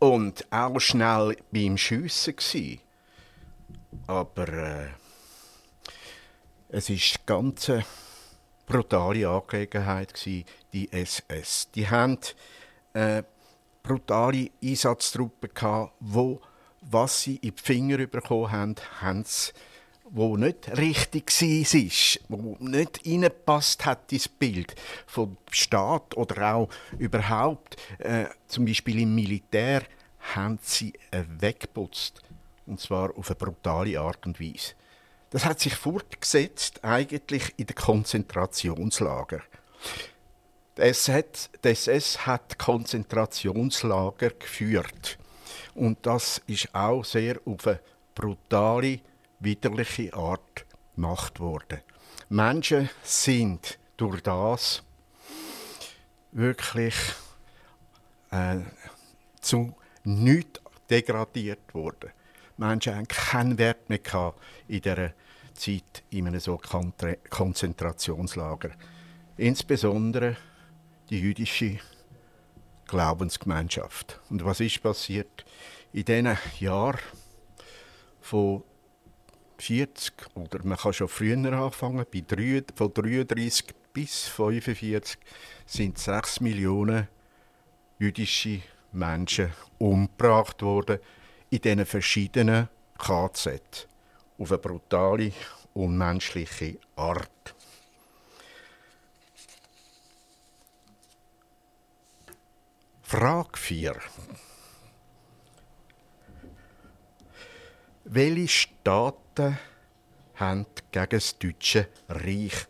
und 0.00 0.52
auch 0.52 0.80
schnell 0.80 1.36
beim 1.52 1.78
Schiessen 1.78 2.34
gsi, 2.34 2.80
aber 4.06 4.48
äh, 4.48 4.88
es 6.68 6.90
ist 6.90 7.26
ganz 7.26 7.68
eine 7.70 7.84
brutale 8.66 9.28
Angelegenheit 9.28 10.14
gsi, 10.14 10.44
die 10.72 10.90
SS. 10.92 11.70
Die 11.74 11.88
haben 11.88 12.18
äh, 12.94 13.22
brutale 13.82 14.50
Einsatztruppen 14.62 15.50
gehabt, 15.54 15.92
wo 16.00 16.40
was 16.80 17.22
sie 17.22 17.36
in 17.36 17.54
die 17.54 17.62
Finger 17.62 18.06
bekommen 18.06 18.50
haben, 18.50 18.74
haben 19.00 19.24
sie 19.24 19.52
wo 20.14 20.36
nicht 20.36 20.76
richtig 20.76 21.32
war, 21.40 22.38
wo 22.38 22.56
nicht 22.60 23.06
reingepasst 23.06 23.86
hat 23.86 24.12
ins 24.12 24.28
Bild 24.28 24.74
vom 25.06 25.38
Staat 25.50 26.16
oder 26.16 26.54
auch 26.54 26.68
überhaupt, 26.98 27.76
äh, 27.98 28.26
zum 28.46 28.66
Beispiel 28.66 29.00
im 29.00 29.14
Militär, 29.14 29.82
haben 30.34 30.58
sie 30.60 30.92
äh, 31.10 31.24
weggeputzt. 31.26 32.20
Und 32.66 32.80
zwar 32.80 33.16
auf 33.16 33.28
eine 33.28 33.36
brutale 33.36 33.98
Art 34.00 34.26
und 34.26 34.40
Weise. 34.40 34.74
Das 35.30 35.44
hat 35.44 35.60
sich 35.60 35.74
fortgesetzt 35.74 36.84
eigentlich 36.84 37.54
in 37.56 37.66
den 37.66 37.74
Konzentrationslager. 37.74 39.40
Die 40.76 40.82
SS, 40.82 42.26
hat 42.26 42.58
Konzentrationslager 42.58 44.30
geführt. 44.30 45.18
Und 45.74 46.04
das 46.06 46.42
ist 46.46 46.74
auch 46.74 47.04
sehr 47.04 47.40
auf 47.44 47.66
eine 47.66 47.80
brutale 48.14 49.00
widerliche 49.40 50.12
Art 50.14 50.66
gemacht 50.94 51.40
worden. 51.40 51.80
Menschen 52.28 52.88
sind 53.02 53.78
durch 53.96 54.22
das 54.22 54.82
wirklich 56.32 56.94
äh, 58.30 58.58
zu 59.40 59.74
nichts 60.04 60.60
degradiert 60.88 61.74
worden. 61.74 62.10
Menschen 62.56 62.94
haben 62.94 63.08
keinen 63.08 63.58
Wert 63.58 63.88
mehr 63.88 63.98
gehabt 63.98 64.40
in 64.68 64.80
dieser 64.80 65.12
Zeit 65.54 66.02
in 66.10 66.26
einem 66.26 66.40
so 66.40 66.58
Konzentrationslager. 67.30 68.70
Insbesondere 69.36 70.36
die 71.10 71.20
jüdische 71.20 71.78
Glaubensgemeinschaft. 72.86 74.20
Und 74.30 74.44
was 74.44 74.60
ist 74.60 74.82
passiert? 74.82 75.44
In 75.92 76.04
diesen 76.04 76.36
Jahren 76.58 77.00
von 78.20 78.62
40 79.58 80.12
oder 80.34 80.64
man 80.64 80.78
kann 80.78 80.92
schon 80.92 81.08
früher 81.08 81.52
anfangen, 81.52 82.04
bei 82.12 82.22
3, 82.26 82.64
von 82.74 82.92
33 82.92 83.66
bis 83.92 84.26
45 84.28 85.18
sind 85.66 85.98
6 85.98 86.40
Millionen 86.40 87.08
jüdische 87.98 88.62
Menschen 88.92 89.52
umgebracht 89.78 90.62
worden 90.62 90.98
in 91.52 91.60
diesen 91.60 91.84
verschiedenen 91.84 92.68
KZ 92.98 93.86
auf 94.38 94.50
eine 94.50 94.58
brutale, 94.58 95.32
unmenschliche 95.74 96.78
Art. 96.96 97.54
Frage 103.02 103.58
4. 103.58 104.00
Welche 108.04 108.48
Staaten 108.48 109.58
haben 110.36 110.66
gegen 110.90 111.08
das 111.10 111.38
deutsche 111.38 111.88
Reich 112.08 112.66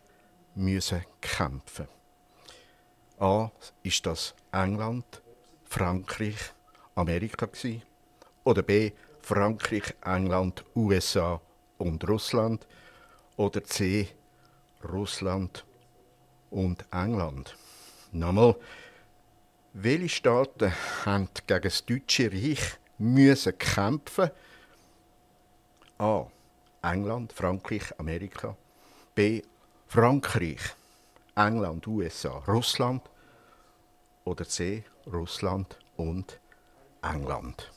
müssen 0.55 1.05
kämpfen? 1.21 1.87
A. 3.17 3.49
Ist 3.81 4.05
das 4.05 4.35
England, 4.51 5.21
Frankreich, 5.63 6.51
Amerika 6.95 7.45
gewesen? 7.45 7.92
Oder 8.43 8.61
B. 8.61 8.91
Frankreich, 9.21 9.93
England, 10.03 10.65
USA 10.75 11.39
und 11.77 12.07
Russland? 12.07 12.67
Oder 13.37 13.63
C. 13.63 14.09
Russland 14.83 15.65
und 16.49 16.85
England? 16.91 17.55
Nochmal, 18.11 18.55
welche 19.73 20.09
Staaten 20.09 20.71
haben 21.05 21.29
gegen 21.47 21.61
das 21.61 21.85
deutsche 21.85 22.31
Reich 22.31 22.77
müssen 22.97 23.57
kämpfen? 23.57 24.29
A. 25.97 26.27
England, 26.83 27.31
Frankreich, 27.33 27.97
Amerika. 27.97 28.55
B. 29.15 29.41
Frankreich, 29.87 30.75
England, 31.35 31.87
USA, 31.87 32.43
Russland. 32.47 33.01
Oder 34.25 34.45
C. 34.45 34.83
Russland 35.07 35.77
und 35.97 36.39
England. 37.01 37.72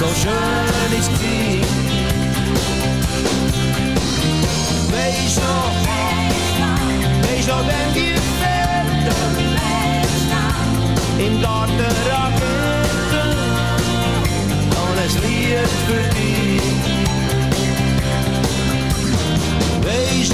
So 0.00 0.06
schön 0.14 0.98
ist 0.98 1.10
die. 1.20 1.60
Noch, 5.36 5.74
wees 7.28 7.46
noch, 7.46 7.64
wenn 7.68 7.94
im 11.26 11.42
Garten 11.42 11.92
racketen 12.08 13.30
und 14.82 14.96
es 15.06 15.14
Lied 15.22 15.72
für 15.86 16.04
dich. 16.16 16.62
Wees 19.84 20.30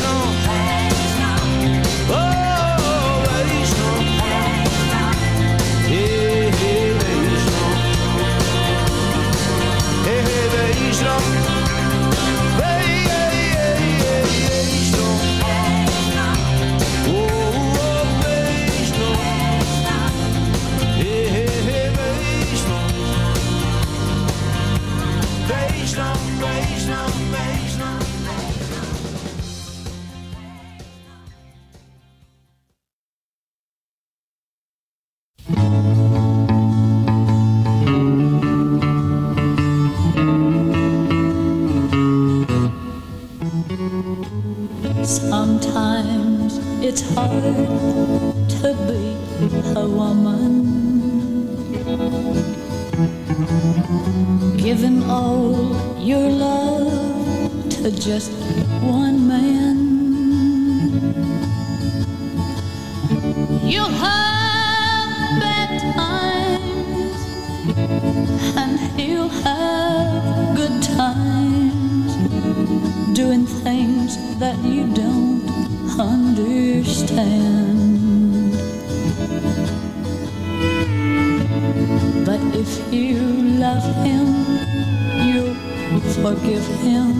forgive 86.14 86.66
him. 86.82 87.12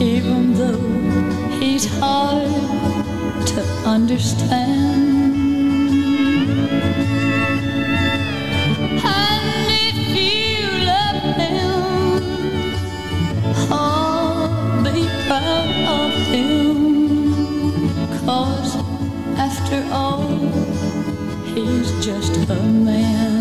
Even 0.00 0.54
though 0.54 0.80
he's 1.60 1.86
hard 2.00 2.48
to 3.46 3.62
understand. 3.86 5.08
Cause 18.26 18.76
after 19.38 19.82
all, 19.90 20.28
he's 21.54 21.90
just 22.04 22.36
a 22.50 22.54
man. 22.62 23.37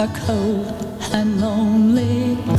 Are 0.00 0.08
cold 0.24 0.66
and 1.12 1.42
lonely. 1.42 2.49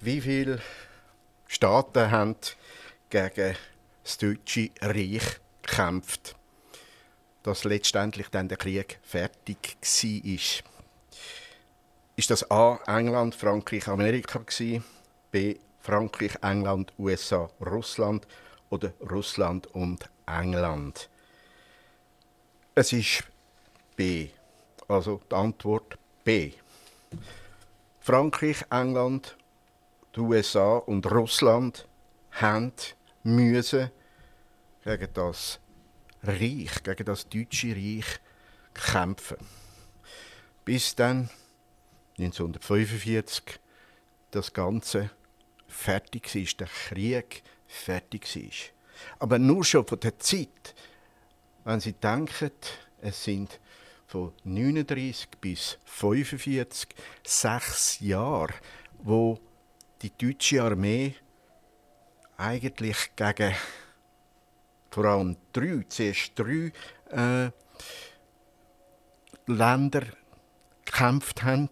Wie 0.00 0.20
viele 0.20 0.60
Staaten 1.48 2.12
haben 2.12 2.36
gegen 3.10 3.56
das 4.04 4.16
Deutsche 4.16 4.70
Reich 4.80 5.40
gekämpft, 5.60 6.36
dass 7.42 7.64
letztendlich 7.64 8.28
dann 8.28 8.48
der 8.48 8.58
Krieg 8.58 9.00
fertig 9.02 9.76
war? 9.82 10.64
Ist 12.14 12.30
das 12.30 12.48
A. 12.48 12.78
England, 12.86 13.34
Frankreich, 13.34 13.88
Amerika 13.88 14.38
gewesen, 14.38 14.84
B. 15.32 15.56
Frankreich, 15.80 16.36
England, 16.42 16.92
USA, 16.96 17.50
Russland 17.60 18.24
oder 18.70 18.92
Russland 19.10 19.66
und 19.74 20.08
England? 20.26 21.08
Es 22.76 22.92
ist 22.92 23.24
B. 23.96 24.28
Also 24.86 25.20
die 25.28 25.34
Antwort 25.34 25.98
B. 26.22 26.52
Frankreich, 27.98 28.64
England, 28.70 29.36
die 30.14 30.20
USA 30.20 30.78
und 30.78 31.10
Russland 31.10 31.86
haben 32.32 32.72
müssen 33.22 33.90
gegen 34.84 35.08
das 35.14 35.60
Reich, 36.22 36.82
gegen 36.82 37.04
das 37.04 37.28
deutsche 37.28 37.74
Reich 37.74 38.20
kämpfen. 38.74 39.36
Bis 40.64 40.94
dann 40.94 41.30
1945 42.18 43.60
das 44.30 44.52
Ganze 44.52 45.10
fertig 45.66 46.34
war, 46.34 46.44
der 46.58 46.66
Krieg 46.66 47.42
fertig 47.66 48.36
war. 48.36 48.50
Aber 49.20 49.38
nur 49.38 49.64
schon 49.64 49.86
von 49.86 50.00
der 50.00 50.18
Zeit, 50.18 50.74
wenn 51.64 51.80
Sie 51.80 51.92
denken, 51.92 52.50
es 53.00 53.24
sind 53.24 53.60
von 54.06 54.32
39 54.44 55.28
bis 55.40 55.78
45 55.84 56.88
sechs 57.24 58.00
Jahre, 58.00 58.54
wo 58.98 59.38
die 60.02 60.10
deutsche 60.16 60.62
Armee 60.62 61.14
eigentlich 62.36 63.10
gegen 63.16 63.54
vor 64.90 65.04
allem 65.04 65.36
drei, 65.52 65.84
zuerst 65.88 66.32
drei 66.36 66.72
äh, 67.10 67.50
Länder 69.46 70.02
gekämpft 70.84 71.42
haben 71.42 71.68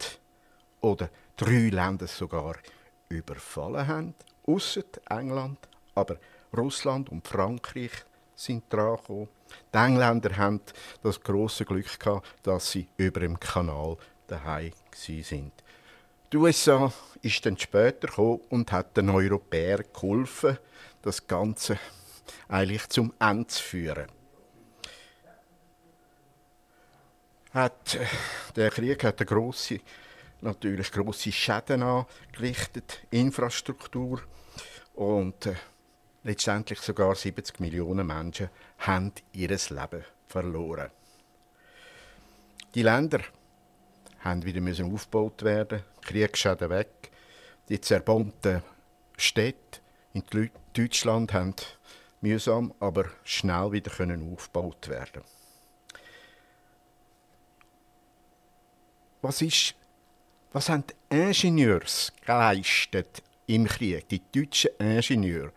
oder 0.80 1.08
drei 1.36 1.68
Länder 1.70 2.06
sogar 2.06 2.56
überfallen 3.08 3.86
haben, 3.86 4.14
außer 4.46 4.82
England, 5.08 5.58
aber 5.94 6.16
Russland 6.56 7.10
und 7.10 7.26
Frankreich 7.26 8.04
sind 8.34 8.64
dran 8.72 8.96
gekommen. 8.96 9.28
Die 9.72 9.78
Engländer 9.78 10.36
haben 10.36 10.60
das 11.02 11.20
große 11.20 11.64
Glück 11.64 11.98
gehabt, 11.98 12.26
dass 12.42 12.70
sie 12.70 12.88
über 12.96 13.20
dem 13.20 13.38
Kanal 13.40 13.96
daheim 14.26 14.72
sind. 14.92 15.52
Die 16.32 16.36
USA 16.38 16.92
ist 17.22 17.46
dann 17.46 17.56
später 17.56 18.08
gekommen 18.08 18.40
und 18.50 18.72
hat 18.72 18.96
den 18.96 19.10
Europäern 19.10 19.84
geholfen, 19.92 20.58
das 21.02 21.24
Ganze 21.26 21.78
eigentlich 22.48 22.88
zum 22.88 23.12
Ende 23.20 23.46
zu 23.46 23.62
führen. 23.62 24.06
Hat, 27.52 27.94
äh, 27.94 28.06
der 28.56 28.70
Krieg 28.70 29.04
hat 29.04 29.20
eine 29.20 29.26
grosse, 29.26 29.80
natürlich 30.40 30.90
grosse 30.90 31.30
Schäden 31.30 31.82
angerichtet, 31.82 33.00
Infrastruktur 33.10 34.20
und 34.94 35.46
äh, 35.46 35.54
letztendlich 36.24 36.80
sogar 36.80 37.14
70 37.14 37.60
Millionen 37.60 38.06
Menschen 38.06 38.50
haben 38.78 39.12
ihr 39.32 39.48
Leben 39.48 40.04
verloren. 40.26 40.90
Die 42.74 42.82
Länder 42.82 43.20
haben 44.26 44.44
wieder 44.44 44.60
müssen 44.60 44.92
aufgebaut 44.92 45.42
werden, 45.42 45.82
Kriegsschäden 46.02 46.70
weg. 46.70 47.10
Die 47.68 47.80
zerbombten 47.80 48.62
Städte 49.16 49.80
in 50.12 50.22
Deutschland 50.72 51.32
haben 51.32 51.54
mühsam, 52.20 52.74
aber 52.80 53.06
schnell 53.24 53.72
wieder 53.72 53.90
können 53.90 54.32
aufgebaut 54.32 54.88
werden. 54.88 55.22
Was 59.22 59.42
ist, 59.42 59.74
was 60.52 60.68
haben 60.68 60.84
die 60.86 61.16
Ingenieurs 61.16 62.12
geleistet 62.24 63.22
im 63.46 63.66
Krieg, 63.66 64.08
die 64.08 64.22
deutschen 64.32 64.70
Ingenieure? 64.78 65.52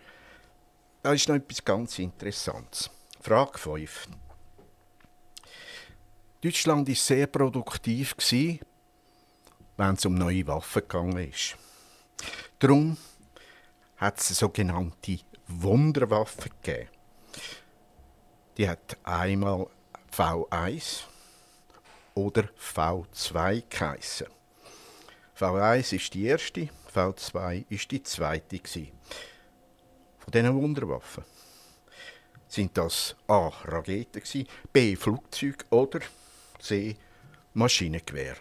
Da 1.01 1.13
ist 1.13 1.29
noch 1.29 1.35
etwas 1.35 1.63
ganz 1.63 1.99
Interessantes. 1.99 2.89
Frage 3.21 3.57
5. 3.57 4.07
Deutschland 6.41 6.87
war 6.87 6.95
sehr 6.95 7.27
produktiv, 7.27 8.15
wenn 9.75 9.95
es 9.95 10.05
um 10.05 10.15
neue 10.15 10.47
Waffen 10.47 10.83
gegangen 10.83 11.29
ist. 11.29 11.57
Darum 12.59 12.95
hat 13.97 14.19
es 14.19 14.29
sogenannte 14.29 15.19
Wunderwaffe 15.47 16.49
gegeben. 16.49 16.87
Die 18.57 18.69
hat 18.69 18.97
einmal 19.03 19.67
V1 20.15 21.01
oder 22.15 22.49
V2 22.57 23.63
geheissen. 23.69 24.27
V1 25.37 25.93
ist 25.93 26.13
die 26.13 26.23
erste, 26.23 26.69
V2 26.95 27.65
ist 27.67 27.91
die 27.91 28.01
zweite. 28.01 28.61
Von 30.19 30.31
diesen 30.31 30.55
Wunderwaffen 30.55 31.25
sind 32.47 32.77
das 32.77 33.15
A. 33.27 33.49
Raketen, 33.65 34.47
B. 34.71 34.95
Flugzeuge 34.95 35.65
oder 35.69 35.99
C. 36.59 36.97
Maschinengewehr. 37.53 38.35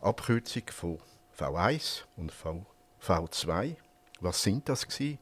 Abkürzung 0.00 0.64
von 0.70 0.98
V1 1.38 2.02
und 2.16 2.32
v, 2.32 2.66
V2. 3.02 3.76
Was 4.20 4.42
sind 4.42 4.68
das 4.68 4.86
gsi? 4.86 5.18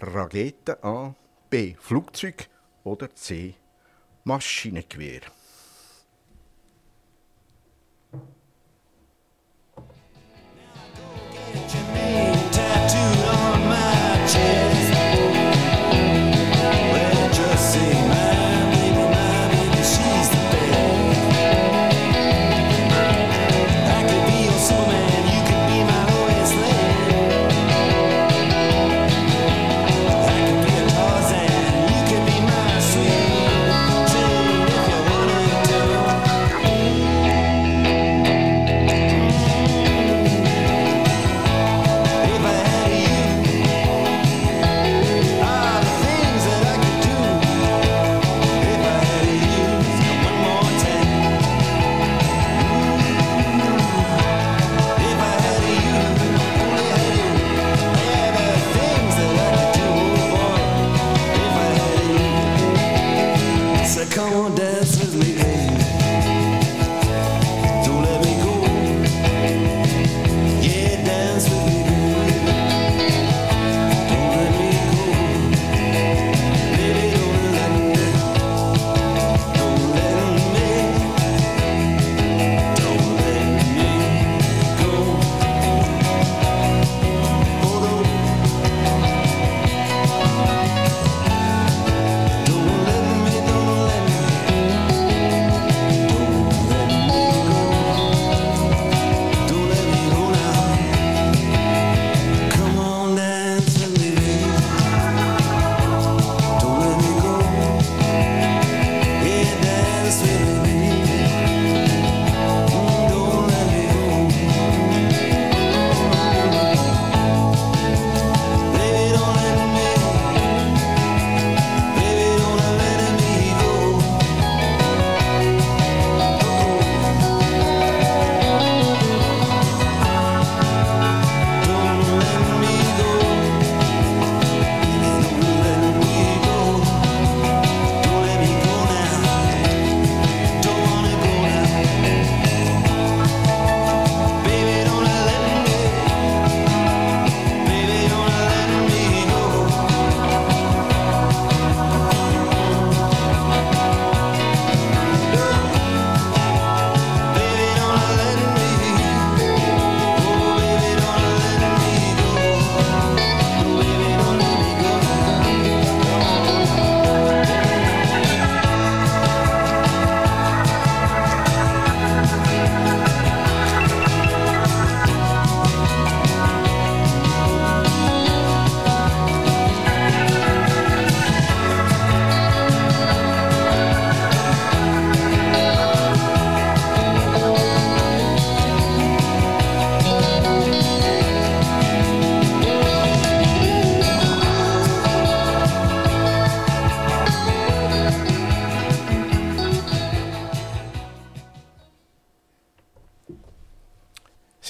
Raketen 0.00 0.82
A, 0.82 1.14
B 1.50 1.74
Flugzeug 1.78 2.48
oder 2.84 3.14
C 3.14 3.54
Maschinengewehr. 4.24 5.22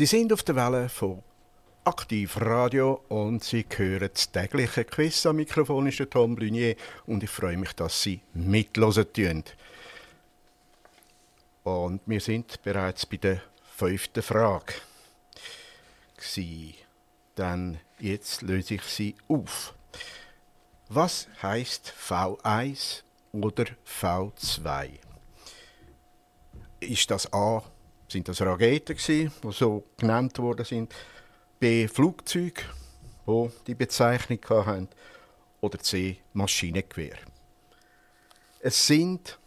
Sie 0.01 0.07
sind 0.07 0.33
auf 0.33 0.43
der 0.43 0.57
Welle 0.57 0.89
von 0.89 1.23
Aktiv 1.85 2.39
Radio 2.41 3.05
und 3.11 3.45
Sie 3.45 3.67
hören 3.69 4.09
das 4.11 4.33
tägliche 4.33 4.87
Quiz. 4.87 5.27
Am 5.27 5.37
Mikrofon 5.37 5.89
ist 5.89 5.99
der 5.99 6.09
Tom 6.09 6.35
Brunier 6.35 6.75
und 7.05 7.23
ich 7.23 7.29
freue 7.29 7.59
mich, 7.59 7.75
dass 7.75 8.01
Sie 8.01 8.23
mitlosen 8.33 9.13
tun. 9.13 9.45
Und 11.65 12.01
wir 12.07 12.21
sind 12.23 12.63
bereits 12.63 13.05
bei 13.05 13.19
der 13.19 13.43
fünften 13.77 14.23
Frage. 14.23 14.73
Dann 17.35 17.79
jetzt 17.99 18.41
löse 18.41 18.77
ich 18.77 18.85
sie 18.85 19.15
auf. 19.29 19.75
Was 20.89 21.29
heißt 21.43 21.93
V1 22.09 23.03
oder 23.33 23.67
V2? 23.85 24.93
Ist 26.81 27.11
das 27.11 27.31
A, 27.35 27.63
sind 28.11 28.29
das 28.29 28.41
Raketen 28.41 28.97
gsi, 28.97 29.31
die 29.43 29.53
so 29.53 29.85
genannt 29.97 30.39
worden 30.39 30.65
sind? 30.65 30.95
B, 31.59 31.87
Flugzeuge, 31.89 32.63
wo 33.27 33.51
die 33.67 33.75
Bezeichnung 33.75 34.41
haben? 34.49 34.89
Oder 35.61 35.79
C, 35.79 36.19
Maschinengewehr? 36.33 37.19
Es 38.61 38.87
sind 38.87 39.39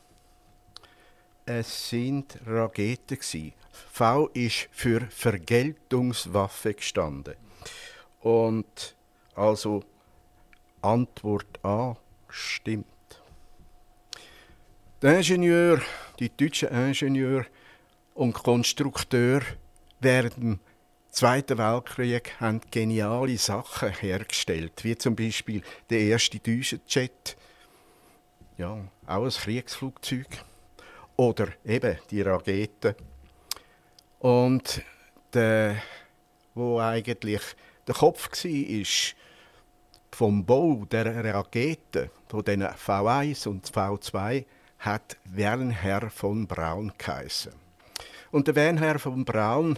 es 1.45 1.89
sind 1.89 2.39
Raketen 2.45 3.20
gsi. 3.20 3.53
V 3.91 4.28
ist 4.34 4.70
für 4.72 5.01
Vergeltungswaffe 5.01 6.74
gestanden. 6.74 7.36
Und 8.22 8.95
also 9.36 9.84
Antwort 10.82 11.59
A 11.64 11.97
stimmt. 12.30 12.86
Der 15.01 15.18
Ingenieur, 15.18 15.82
die 16.20 16.30
deutschen 16.30 16.70
Ingenieur 16.70 17.45
und 18.14 18.34
Konstrukteur 18.34 19.41
während 19.99 20.38
dem 20.38 20.59
Zweiten 21.09 21.59
Weltkrieg 21.59 22.39
haben 22.39 22.59
geniale 22.72 23.38
Sachen 23.38 23.91
hergestellt, 23.91 24.84
wie 24.84 24.97
zum 24.97 25.16
Beispiel 25.16 25.61
der 25.89 25.99
erste 25.99 26.39
Düsenjet, 26.39 27.38
ja, 28.57 28.80
auch 29.05 29.24
ein 29.24 29.30
Kriegsflugzeug, 29.30 30.26
oder 31.16 31.49
eben 31.64 31.99
die 32.09 32.22
Raketen. 32.22 32.95
Und 34.18 34.82
der, 35.34 35.84
wo 36.55 36.80
eigentlich 36.80 37.41
der 37.86 37.93
Kopf 37.93 38.43
war, 38.43 39.26
vom 40.11 40.45
Bau 40.45 40.86
der 40.89 41.24
Raketen, 41.36 42.09
von 42.28 42.43
den 42.43 42.64
V1 42.64 43.47
und 43.47 43.70
V2, 43.70 44.45
hat 44.80 45.18
Wernher 45.26 46.09
von 46.09 46.47
Braun 46.47 46.91
geheißen. 46.97 47.62
Und 48.34 48.48
der 48.48 48.56
Wernher 48.56 48.98
von 48.98 49.24
Braun 49.24 49.78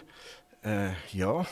äh, 0.64 0.92
ja, 1.12 1.46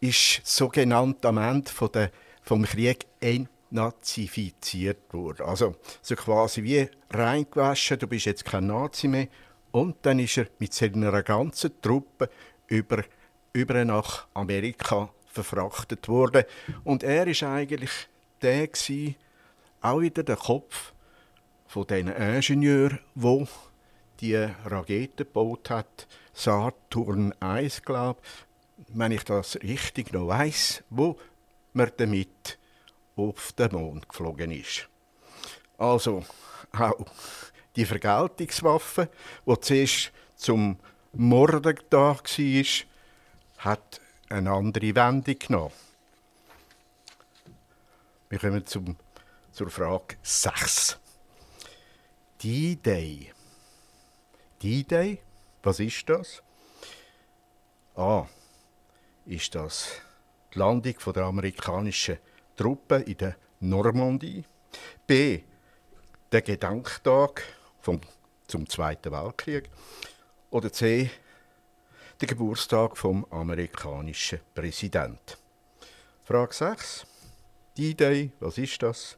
ist 0.00 0.40
sogenannt 0.44 1.24
am 1.24 1.38
Ende 1.38 1.70
von 1.70 1.92
der, 1.92 2.10
vom 2.42 2.64
Krieg 2.64 3.06
entnazifiziert 3.20 5.14
worden. 5.14 5.46
Also 5.46 5.76
so 6.02 6.16
quasi 6.16 6.64
wie 6.64 6.90
reingewaschen, 7.10 8.00
du 8.00 8.08
bist 8.08 8.26
jetzt 8.26 8.44
kein 8.44 8.66
Nazi 8.66 9.06
mehr. 9.06 9.28
Und 9.70 9.98
dann 10.02 10.18
ist 10.18 10.38
er 10.38 10.48
mit 10.58 10.74
seiner 10.74 11.22
ganzen 11.22 11.80
Truppe 11.80 12.30
über, 12.66 13.04
über 13.52 13.84
nach 13.84 14.26
Amerika 14.34 15.08
verfrachtet 15.26 16.08
worden. 16.08 16.42
Und 16.82 17.04
er 17.04 17.28
ist 17.28 17.44
eigentlich 17.44 17.92
der 18.42 18.66
gewesen, 18.66 19.14
auch 19.82 20.00
wieder 20.00 20.24
der 20.24 20.34
Kopf 20.34 20.92
von 21.68 21.86
den 21.86 22.08
Ingenieur, 22.08 22.98
wo 23.14 23.46
die 24.20 24.34
Rakete 24.36 25.24
gebaut 25.24 25.70
hat, 25.70 26.06
Saturn 26.32 27.34
1, 27.40 27.82
glaube 27.82 28.20
wenn 28.88 29.12
ich 29.12 29.24
das 29.24 29.56
richtig 29.56 30.12
noch 30.12 30.28
weiß, 30.28 30.84
wo 30.90 31.18
man 31.72 31.90
damit 31.96 32.58
auf 33.16 33.52
den 33.52 33.72
Mond 33.72 34.08
geflogen 34.08 34.52
ist. 34.52 34.88
Also 35.76 36.24
auch 36.72 36.94
die 37.76 37.84
Vergeltungswaffe, 37.84 39.08
die 39.46 39.60
zuerst 39.60 40.12
zum 40.36 40.78
Morden 41.12 41.78
da 41.90 42.16
war, 42.16 42.22
hat 43.58 44.00
eine 44.28 44.52
andere 44.52 44.94
Wendung 44.94 45.38
genommen. 45.38 45.72
Wir 48.28 48.38
kommen 48.38 48.66
zum, 48.66 48.96
zur 49.52 49.70
Frage 49.70 50.16
6. 50.22 50.98
D-Day. 52.42 53.32
D-Day, 54.62 55.20
was 55.62 55.78
ist 55.78 56.08
das? 56.08 56.42
A. 57.94 58.26
Ist 59.24 59.54
das 59.54 59.92
die 60.52 60.58
Landung 60.58 60.94
der 61.14 61.24
amerikanischen 61.24 62.18
Truppen 62.56 63.04
in 63.04 63.18
der 63.18 63.36
Normandie? 63.60 64.44
B. 65.06 65.42
Der 66.32 66.42
Gedenktag 66.42 67.44
vom, 67.80 68.00
zum 68.48 68.68
Zweiten 68.68 69.12
Weltkrieg? 69.12 69.70
Oder 70.50 70.72
C. 70.72 71.08
Der 72.20 72.26
Geburtstag 72.26 72.96
vom 72.96 73.24
amerikanischen 73.30 74.40
Präsidenten? 74.56 75.36
Frage 76.24 76.52
6. 76.52 77.06
D-Day, 77.76 78.32
was 78.40 78.58
ist 78.58 78.82
das? 78.82 79.16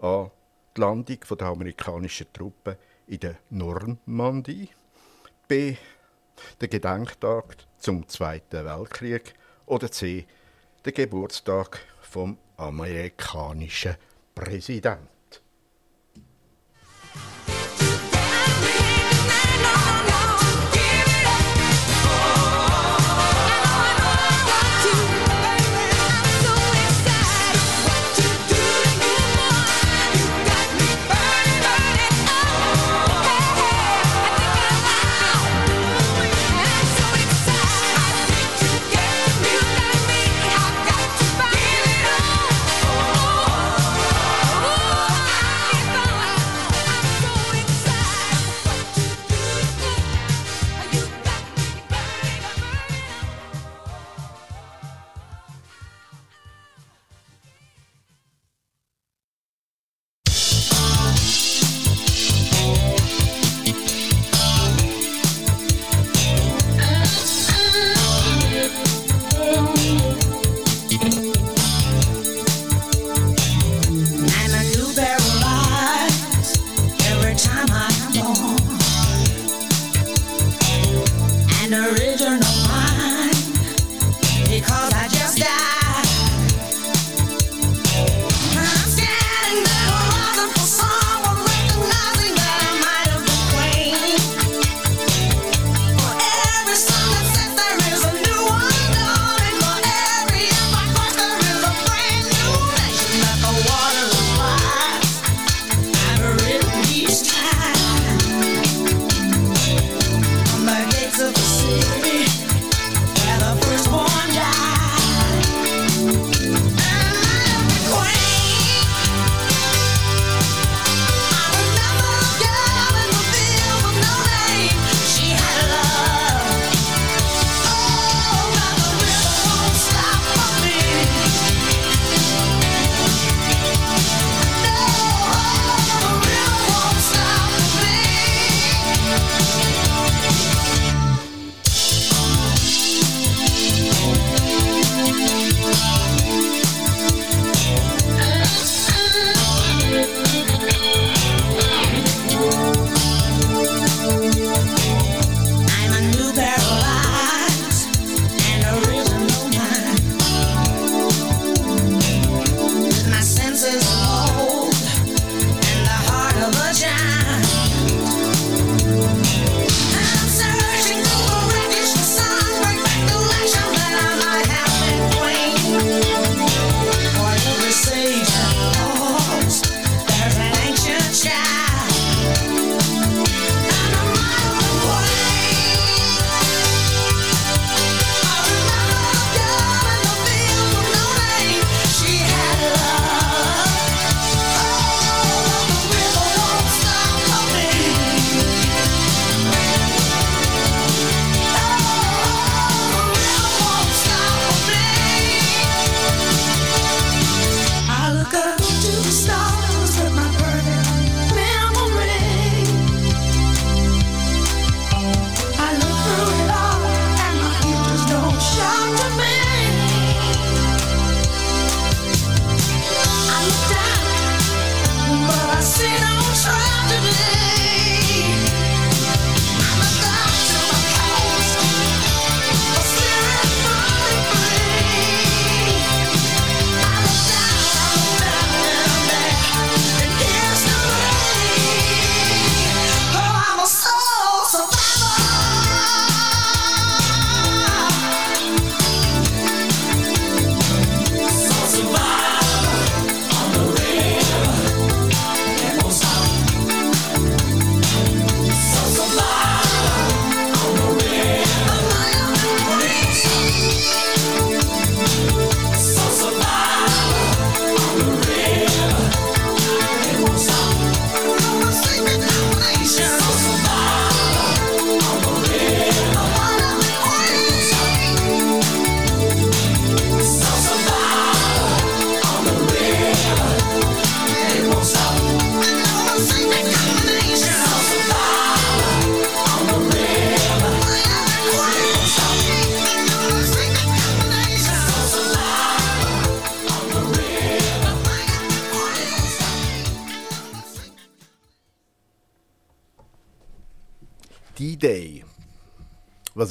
A. 0.00 0.30
Die 0.74 0.80
Landung 0.80 1.18
der 1.38 1.46
amerikanischen 1.48 2.32
Truppen 2.32 2.76
in 3.08 3.20
der 3.20 3.36
Normandie. 3.50 4.68
B. 5.48 5.76
Der 6.60 6.68
Gedenktag 6.68 7.56
zum 7.78 8.06
Zweiten 8.08 8.64
Weltkrieg. 8.64 9.34
Oder 9.66 9.90
C. 9.90 10.26
Der 10.84 10.92
Geburtstag 10.92 11.80
vom 12.00 12.38
amerikanischen 12.56 13.96
Präsidenten. 14.34 15.17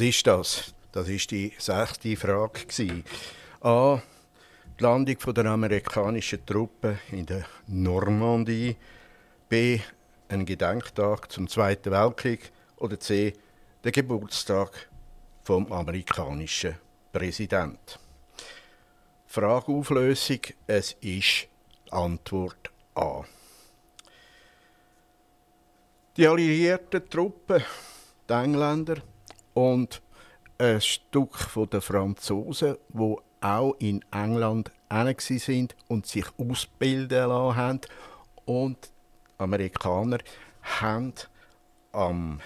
Ist 0.08 0.26
das? 0.26 0.74
Das 0.94 1.10
ist 1.10 1.32
die 1.32 1.52
sechste 1.58 2.16
Frage. 2.16 3.04
A. 3.62 4.02
Die 4.80 4.84
Landung 4.84 5.18
der 5.34 5.46
amerikanischen 5.46 6.46
Truppen 6.46 6.98
in 7.12 7.26
der 7.26 7.46
Normandie. 7.68 8.78
B. 9.50 9.80
Ein 10.30 10.46
Gedenktag 10.46 11.30
zum 11.32 11.50
Zweiten 11.50 11.92
Weltkrieg. 11.92 12.52
Oder 12.78 12.98
C. 13.00 13.34
Der 13.84 13.92
Geburtstag 13.92 14.88
vom 15.44 15.70
amerikanischen 15.74 16.76
Präsident. 17.12 18.00
Frageauflösung. 19.26 20.40
Es 20.68 20.94
ist 21.02 21.48
Antwort 21.92 22.72
A. 22.96 23.24
Die 26.16 26.26
alliierten 26.26 27.10
Truppen, 27.10 27.62
die 28.30 28.34
Engländer 28.34 29.02
und 29.58 30.04
ein 30.60 30.80
Stück 30.80 31.36
von 31.36 31.68
der 31.68 31.82
Franzosen, 31.82 32.78
wo 32.90 33.24
auch 33.42 33.74
in 33.80 34.06
England 34.12 34.72
sind 35.18 35.76
und 35.88 36.06
sich 36.06 36.26
ausbilden 36.38 37.28
lassen 37.30 37.56
haben. 37.56 37.82
Und 38.46 38.78
Amerikaner 39.40 40.20
haben 40.62 41.14
am 41.92 42.40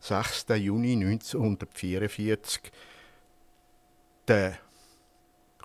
6. 0.00 0.46
Juni 0.56 0.94
1944 0.94 2.62
den 4.26 4.54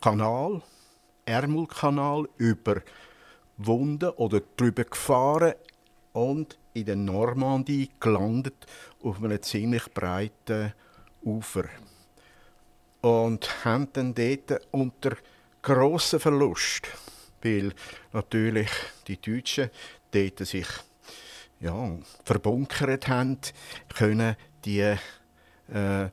Kanal, 0.02 0.62
Ärmelkanal, 1.26 2.28
überwunden 2.36 4.10
oder 4.18 4.42
drüber 4.58 4.84
gefahren 4.84 5.54
und 6.12 6.58
in 6.78 6.86
der 6.86 6.96
Normandie 6.96 7.90
gelandet 8.00 8.66
auf 9.02 9.24
einem 9.24 9.42
ziemlich 9.42 9.92
breiten 9.94 10.74
Ufer. 11.24 11.66
Und 13.02 13.66
haben 13.66 13.88
dann 13.94 14.14
dort 14.14 14.68
unter 14.72 15.18
grossen 15.62 16.20
Verlust, 16.20 16.88
weil 17.42 17.74
natürlich 18.14 18.70
die 19.08 19.20
Deutschen 19.20 19.70
dort 20.12 20.40
sich 20.40 20.68
ja, 21.60 21.98
verbunkert 22.24 23.08
haben, 23.08 23.40
können 23.96 24.36
die 24.64 24.82
äh, 24.82 26.10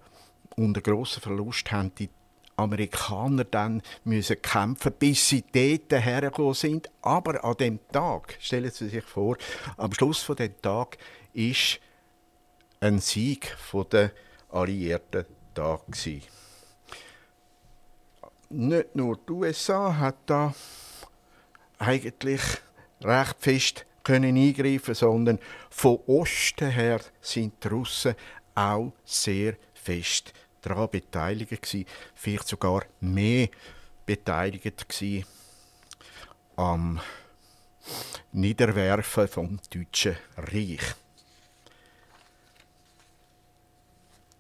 unter 0.57 0.81
grossen 0.81 1.21
Verlust 1.21 1.71
haben 1.73 1.95
die 1.95 2.09
Amerikaner 2.57 3.45
dann 3.45 3.83
müssen 4.05 4.41
kämpfen, 4.41 4.93
bis 4.99 5.29
sie 5.29 5.43
dort 5.43 6.05
hergekommen 6.05 6.55
sind. 6.55 6.91
Aber 7.03 7.45
an 7.45 7.57
dem 7.57 7.81
Tag, 7.91 8.37
stellen 8.41 8.71
Sie 8.71 8.89
sich 8.89 9.05
vor, 9.05 9.37
am 9.77 9.93
Schluss 9.93 10.23
von 10.23 10.37
dem 10.37 10.61
Tag 10.63 10.99
ist 11.33 11.81
ein 12.81 12.99
Sieg 13.01 13.57
der 13.91 14.13
Alliierten 14.51 15.25
da 15.55 15.81
gewesen. 15.87 16.23
Nicht 18.51 18.95
nur 18.95 19.19
die 19.29 19.33
USA 19.33 19.97
hat 19.97 20.17
da 20.27 20.55
eigentlich 21.79 22.43
recht 23.03 23.37
fest 23.39 23.87
können 24.05 24.37
eingreifen, 24.37 24.95
sondern 24.95 25.39
von 25.71 25.99
Osten 26.07 26.71
her 26.71 27.01
sind 27.21 27.65
die 27.65 27.69
Russen 27.69 28.15
auch 28.55 28.93
sehr 29.05 29.57
fest 29.73 30.33
daran 30.65 30.91
beteiligt 30.91 31.63
gewesen, 31.63 31.87
vielleicht 32.15 32.49
sogar 32.49 32.85
mehr 33.01 33.49
beteiligt 34.07 34.89
gewesen 34.89 35.27
am 36.57 37.01
Niederwerfen 38.33 39.29
vom 39.29 39.59
Deutschen 39.71 40.17
Reich. 40.37 40.95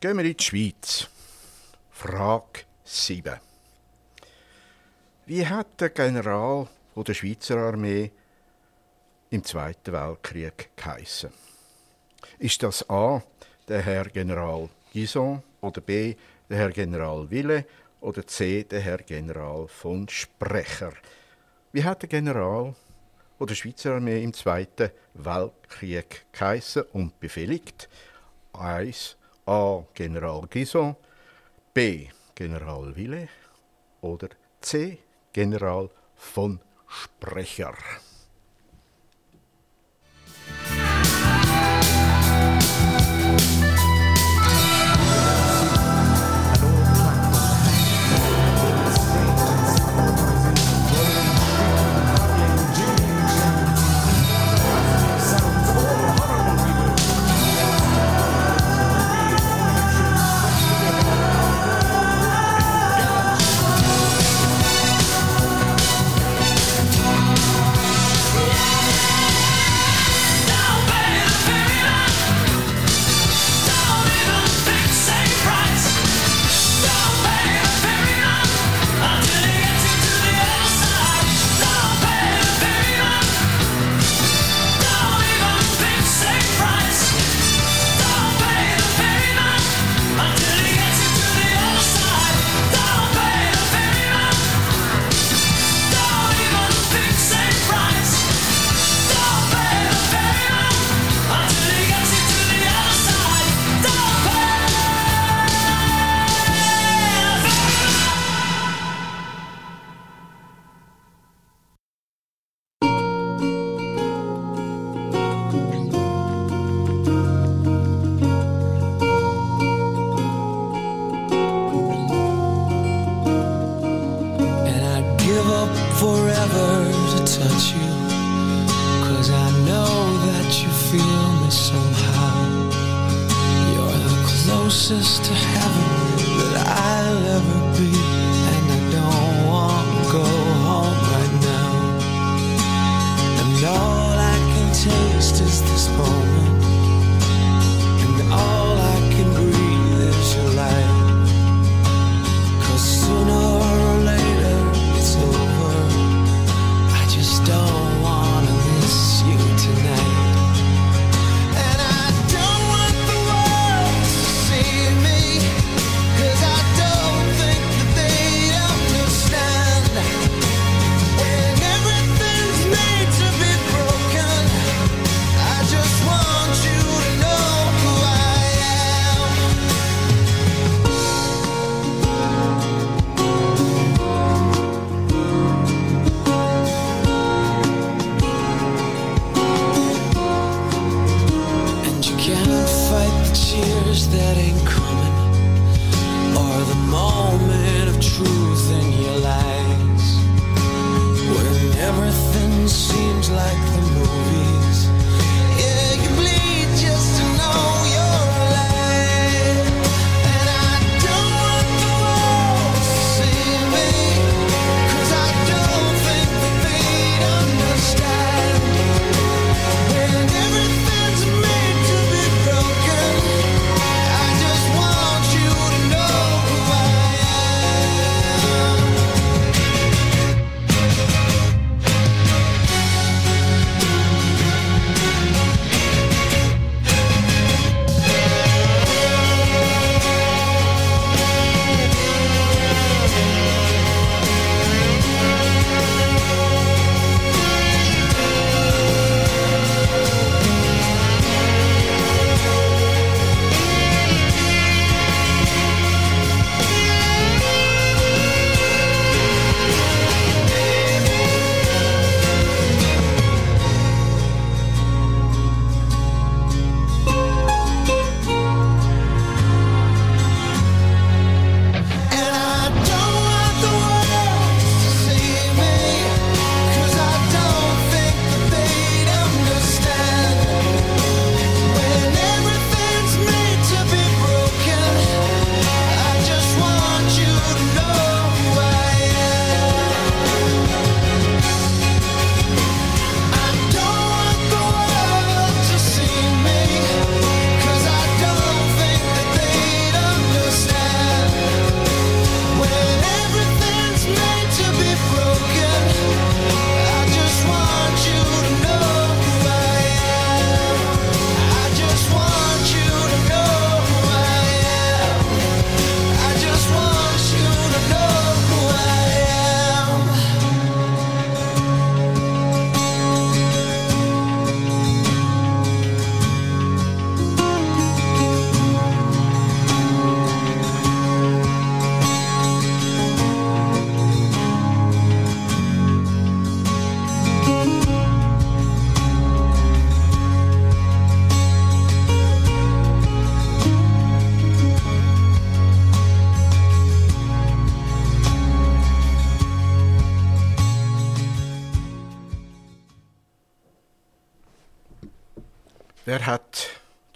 Gehen 0.00 0.16
wir 0.18 0.24
in 0.24 0.36
die 0.36 0.44
Schweiz. 0.44 1.08
Frage 1.90 2.64
7. 2.84 3.40
Wie 5.26 5.46
hat 5.46 5.80
der 5.80 5.90
General 5.90 6.68
der 6.96 7.14
Schweizer 7.14 7.56
Armee 7.56 8.10
im 9.30 9.44
Zweiten 9.44 9.92
Weltkrieg 9.92 10.70
geheissen? 10.76 11.30
Ist 12.38 12.62
das 12.62 12.88
A, 12.90 13.22
der 13.68 13.80
Herr 13.82 14.04
General 14.04 14.68
Gison 14.92 15.42
oder 15.64 15.80
B, 15.80 16.14
der 16.48 16.58
Herr 16.58 16.70
General 16.70 17.30
Wille 17.30 17.64
oder 18.00 18.26
C, 18.26 18.64
der 18.64 18.80
Herr 18.80 18.98
General 18.98 19.66
von 19.66 20.08
Sprecher? 20.08 20.92
Wie 21.72 21.82
hat 21.82 22.02
der 22.02 22.08
General 22.08 22.74
der 23.40 23.54
Schweizer 23.54 23.94
Armee 23.94 24.22
im 24.22 24.32
Zweiten 24.32 24.90
Weltkrieg 25.14 26.24
geheissen 26.32 26.84
und 26.92 27.18
befehligt? 27.20 27.88
1. 28.52 29.16
A. 29.46 29.82
General 29.92 30.46
Gison, 30.48 30.96
B. 31.74 32.08
General 32.34 32.94
Wille 32.96 33.28
oder 34.00 34.28
C. 34.60 34.98
General 35.32 35.90
von 36.14 36.60
Sprecher. 36.88 37.74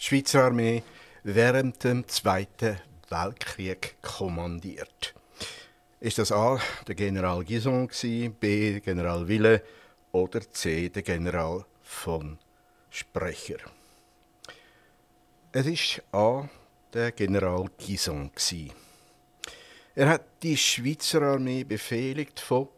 Die 0.08 0.16
Schweizer 0.16 0.44
Armee 0.44 0.82
während 1.22 1.84
dem 1.84 2.08
Zweiten 2.08 2.80
Weltkrieg 3.10 3.96
kommandiert? 4.00 5.14
Ist 6.00 6.16
das 6.16 6.32
A. 6.32 6.58
der 6.86 6.94
General 6.94 7.44
Gison, 7.44 7.90
B. 8.40 8.80
General 8.80 9.28
Wille 9.28 9.62
oder 10.12 10.40
C. 10.50 10.88
der 10.88 11.02
General 11.02 11.62
von 11.82 12.38
Sprecher? 12.88 13.58
Es 15.52 15.66
ist 15.66 16.02
A. 16.12 16.48
der 16.94 17.12
General 17.12 17.66
Gison. 17.76 18.30
Er 19.94 20.08
hat 20.08 20.42
die 20.42 20.56
Schweizer 20.56 21.20
Armee 21.20 21.64
befehligt 21.64 22.40
von 22.40 22.68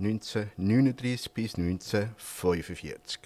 1939 0.00 1.30
bis 1.30 1.54
1945. 1.54 3.20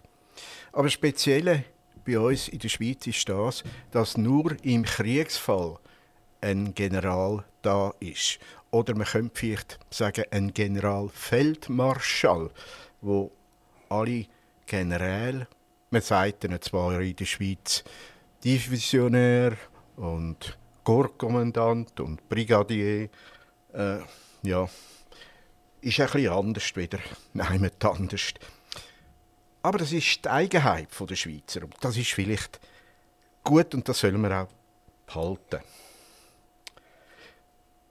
Aber 0.72 0.90
speziell 0.90 1.64
bei 2.08 2.18
uns 2.18 2.48
in 2.48 2.58
der 2.58 2.70
Schweiz 2.70 3.06
ist 3.06 3.28
das, 3.28 3.62
dass 3.90 4.16
nur 4.16 4.56
im 4.62 4.82
Kriegsfall 4.84 5.78
ein 6.40 6.74
General 6.74 7.44
da 7.60 7.92
ist. 8.00 8.38
Oder 8.70 8.94
man 8.94 9.06
könnte 9.06 9.38
vielleicht 9.38 9.78
sagen, 9.90 10.24
ein 10.30 10.54
Generalfeldmarschall, 10.54 12.50
wo 13.02 13.30
alle 13.90 14.24
Generäle, 14.66 15.46
man 15.90 16.00
sagt 16.00 16.44
ihnen 16.44 16.62
zwar 16.62 16.98
in 17.00 17.14
der 17.14 17.26
Schweiz 17.26 17.84
Divisionär 18.42 19.56
und 19.96 20.56
Korpskommandant 20.84 22.00
und 22.00 22.26
Brigadier, 22.28 23.10
äh, 23.74 23.98
ja, 24.42 24.66
ist 25.82 26.00
ein 26.00 26.06
bisschen 26.06 26.32
anders 26.32 26.74
wieder, 26.74 27.00
nein, 27.34 27.70
anders. 27.80 28.32
Aber 29.62 29.78
das 29.78 29.92
ist 29.92 30.24
die 30.24 30.28
Eigenheit 30.28 30.88
der 30.98 31.16
Schweizer 31.16 31.62
und 31.64 31.74
das 31.80 31.96
ist 31.96 32.12
vielleicht 32.12 32.60
gut 33.44 33.74
und 33.74 33.88
das 33.88 33.98
sollen 33.98 34.20
wir 34.22 34.42
auch 34.42 34.48
behalten. 35.06 35.60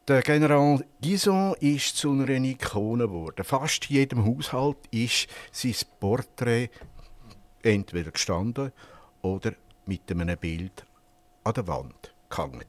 Der 0.08 0.22
General 0.22 0.86
Gison 1.02 1.54
ist 1.60 1.98
zu 1.98 2.12
einer 2.12 2.30
Ikone 2.30 3.08
geworden. 3.08 3.44
Fast 3.44 3.90
in 3.90 3.98
jedem 3.98 4.26
Haushalt 4.26 4.78
ist 4.92 5.28
sein 5.52 5.76
Porträt 6.00 6.70
entweder 7.62 8.12
gestanden 8.12 8.72
oder 9.22 9.52
mit 9.86 10.10
einem 10.10 10.38
Bild 10.38 10.86
an 11.44 11.54
der 11.54 11.68
Wand 11.68 12.14
gehangen. 12.30 12.64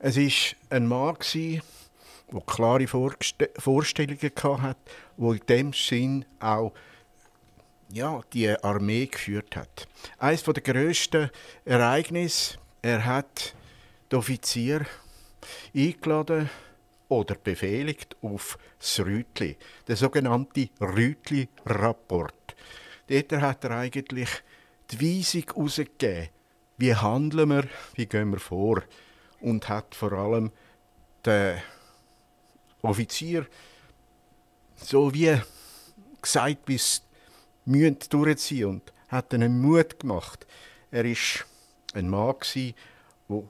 Es 0.00 0.16
ist 0.16 0.56
ein 0.70 0.88
Mann, 0.88 1.16
der 1.32 1.62
klare 2.46 2.86
Vorstellungen 2.88 4.32
hatte, 4.62 4.80
wo 5.16 5.32
in 5.32 5.46
dem 5.48 5.72
Sinn 5.72 6.24
auch 6.40 6.72
ja, 7.90 8.20
die 8.32 8.50
Armee 8.50 9.06
geführt 9.06 9.56
hat. 9.56 9.88
Eines 10.18 10.42
der 10.42 10.54
grössten 10.54 11.30
Ereignisse, 11.64 12.58
er 12.82 13.04
hat 13.04 13.54
die 14.10 14.16
Offizier 14.16 14.86
eingeladen 15.74 16.50
oder 17.08 17.36
befehligt 17.36 18.16
auf 18.22 18.58
das 18.78 19.00
Rütli, 19.00 19.56
der 19.86 19.96
sogenannte 19.96 20.68
Rütli-Rapport. 20.80 22.56
Dort 23.08 23.32
hat 23.32 23.64
er 23.64 23.70
eigentlich 23.70 24.28
die 24.90 25.00
Weisung 25.00 25.44
herausgegeben, 25.54 26.28
wie 26.78 26.94
handeln 26.94 27.48
wir, 27.50 27.64
wie 27.94 28.06
gehen 28.06 28.30
wir 28.30 28.40
vor 28.40 28.82
und 29.40 29.68
hat 29.68 29.94
vor 29.94 30.12
allem 30.12 30.50
den 31.24 31.58
Offizier 32.82 33.46
so 34.76 35.12
wie 35.14 35.40
gesagt, 36.20 36.58
wie 36.66 36.74
es 36.74 37.02
müssen 37.66 37.98
durchziehen 38.08 38.66
und 38.66 38.92
hat 39.08 39.32
ihnen 39.32 39.60
Mut 39.60 40.00
gemacht. 40.00 40.46
Er 40.90 41.04
ist 41.04 41.44
ein 41.94 42.08
Mann 42.08 42.34
wo 43.28 43.48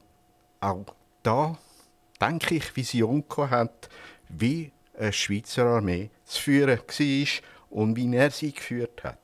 auch 0.61 0.87
da, 1.23 1.59
denke 2.21 2.57
ich, 2.57 2.75
Vision 2.75 3.25
hat, 3.51 3.89
wie 4.29 4.73
eine 4.99 5.13
Schweizer 5.13 5.67
Armee 5.67 6.11
zu 6.25 6.43
führen 6.43 6.79
war 6.79 7.27
und 7.71 7.97
wie 7.97 8.17
er 8.17 8.31
sie 8.31 8.53
geführt 8.53 9.05
hat. 9.05 9.19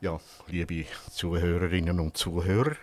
Ja, 0.00 0.20
liebe 0.48 0.84
Zuhörerinnen 1.10 2.00
und 2.00 2.16
Zuhörer, 2.16 2.76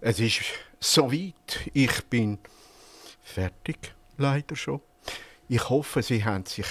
es 0.00 0.20
ist 0.20 0.42
soweit. 0.78 1.70
Ich 1.72 2.04
bin 2.04 2.38
fertig, 3.22 3.94
leider 4.18 4.54
schon. 4.54 4.82
Ich 5.48 5.68
hoffe, 5.70 6.02
Sie 6.02 6.24
haben 6.24 6.44
sich 6.44 6.66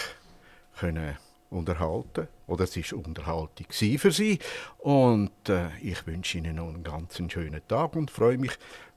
können 0.83 1.17
unterhalten 1.49 2.27
oder 2.45 2.65
es 2.65 2.75
ist 2.75 2.91
Unterhaltung 2.91 3.67
für 3.69 4.11
Sie 4.11 4.37
und 4.79 5.31
äh, 5.47 5.69
ich 5.81 6.05
wünsche 6.05 6.39
Ihnen 6.39 6.57
noch 6.57 6.67
einen 6.67 6.83
ganz 6.83 7.21
schönen 7.29 7.61
Tag 7.69 7.95
und 7.95 8.11
freue 8.11 8.37
mich, 8.37 8.51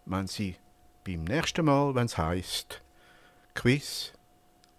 wenn 0.04 0.26
Sie 0.26 0.56
beim 1.04 1.22
nächsten 1.22 1.64
Mal, 1.64 1.94
wenn 1.94 2.06
es 2.06 2.18
heißt 2.18 2.82
Quiz 3.54 4.12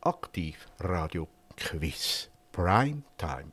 aktiv 0.02 0.68
Radio 0.80 1.30
Quiz 1.56 2.30
Prime 2.52 3.04
Time. 3.18 3.52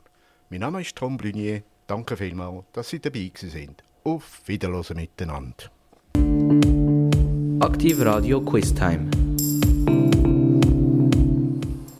Mein 0.51 0.61
Name 0.61 0.81
ist 0.81 0.97
Tom 0.97 1.17
Blunier. 1.17 1.63
Danke 1.87 2.17
vielmals, 2.17 2.65
dass 2.73 2.89
Sie 2.89 2.99
dabei 2.99 3.31
sind. 3.37 3.85
Auf 4.03 4.43
Wiederhören 4.47 4.97
miteinander. 4.97 5.71
Aktiv 7.61 8.01
Radio 8.01 8.41
Quiz 8.41 8.75
Time. 8.75 9.11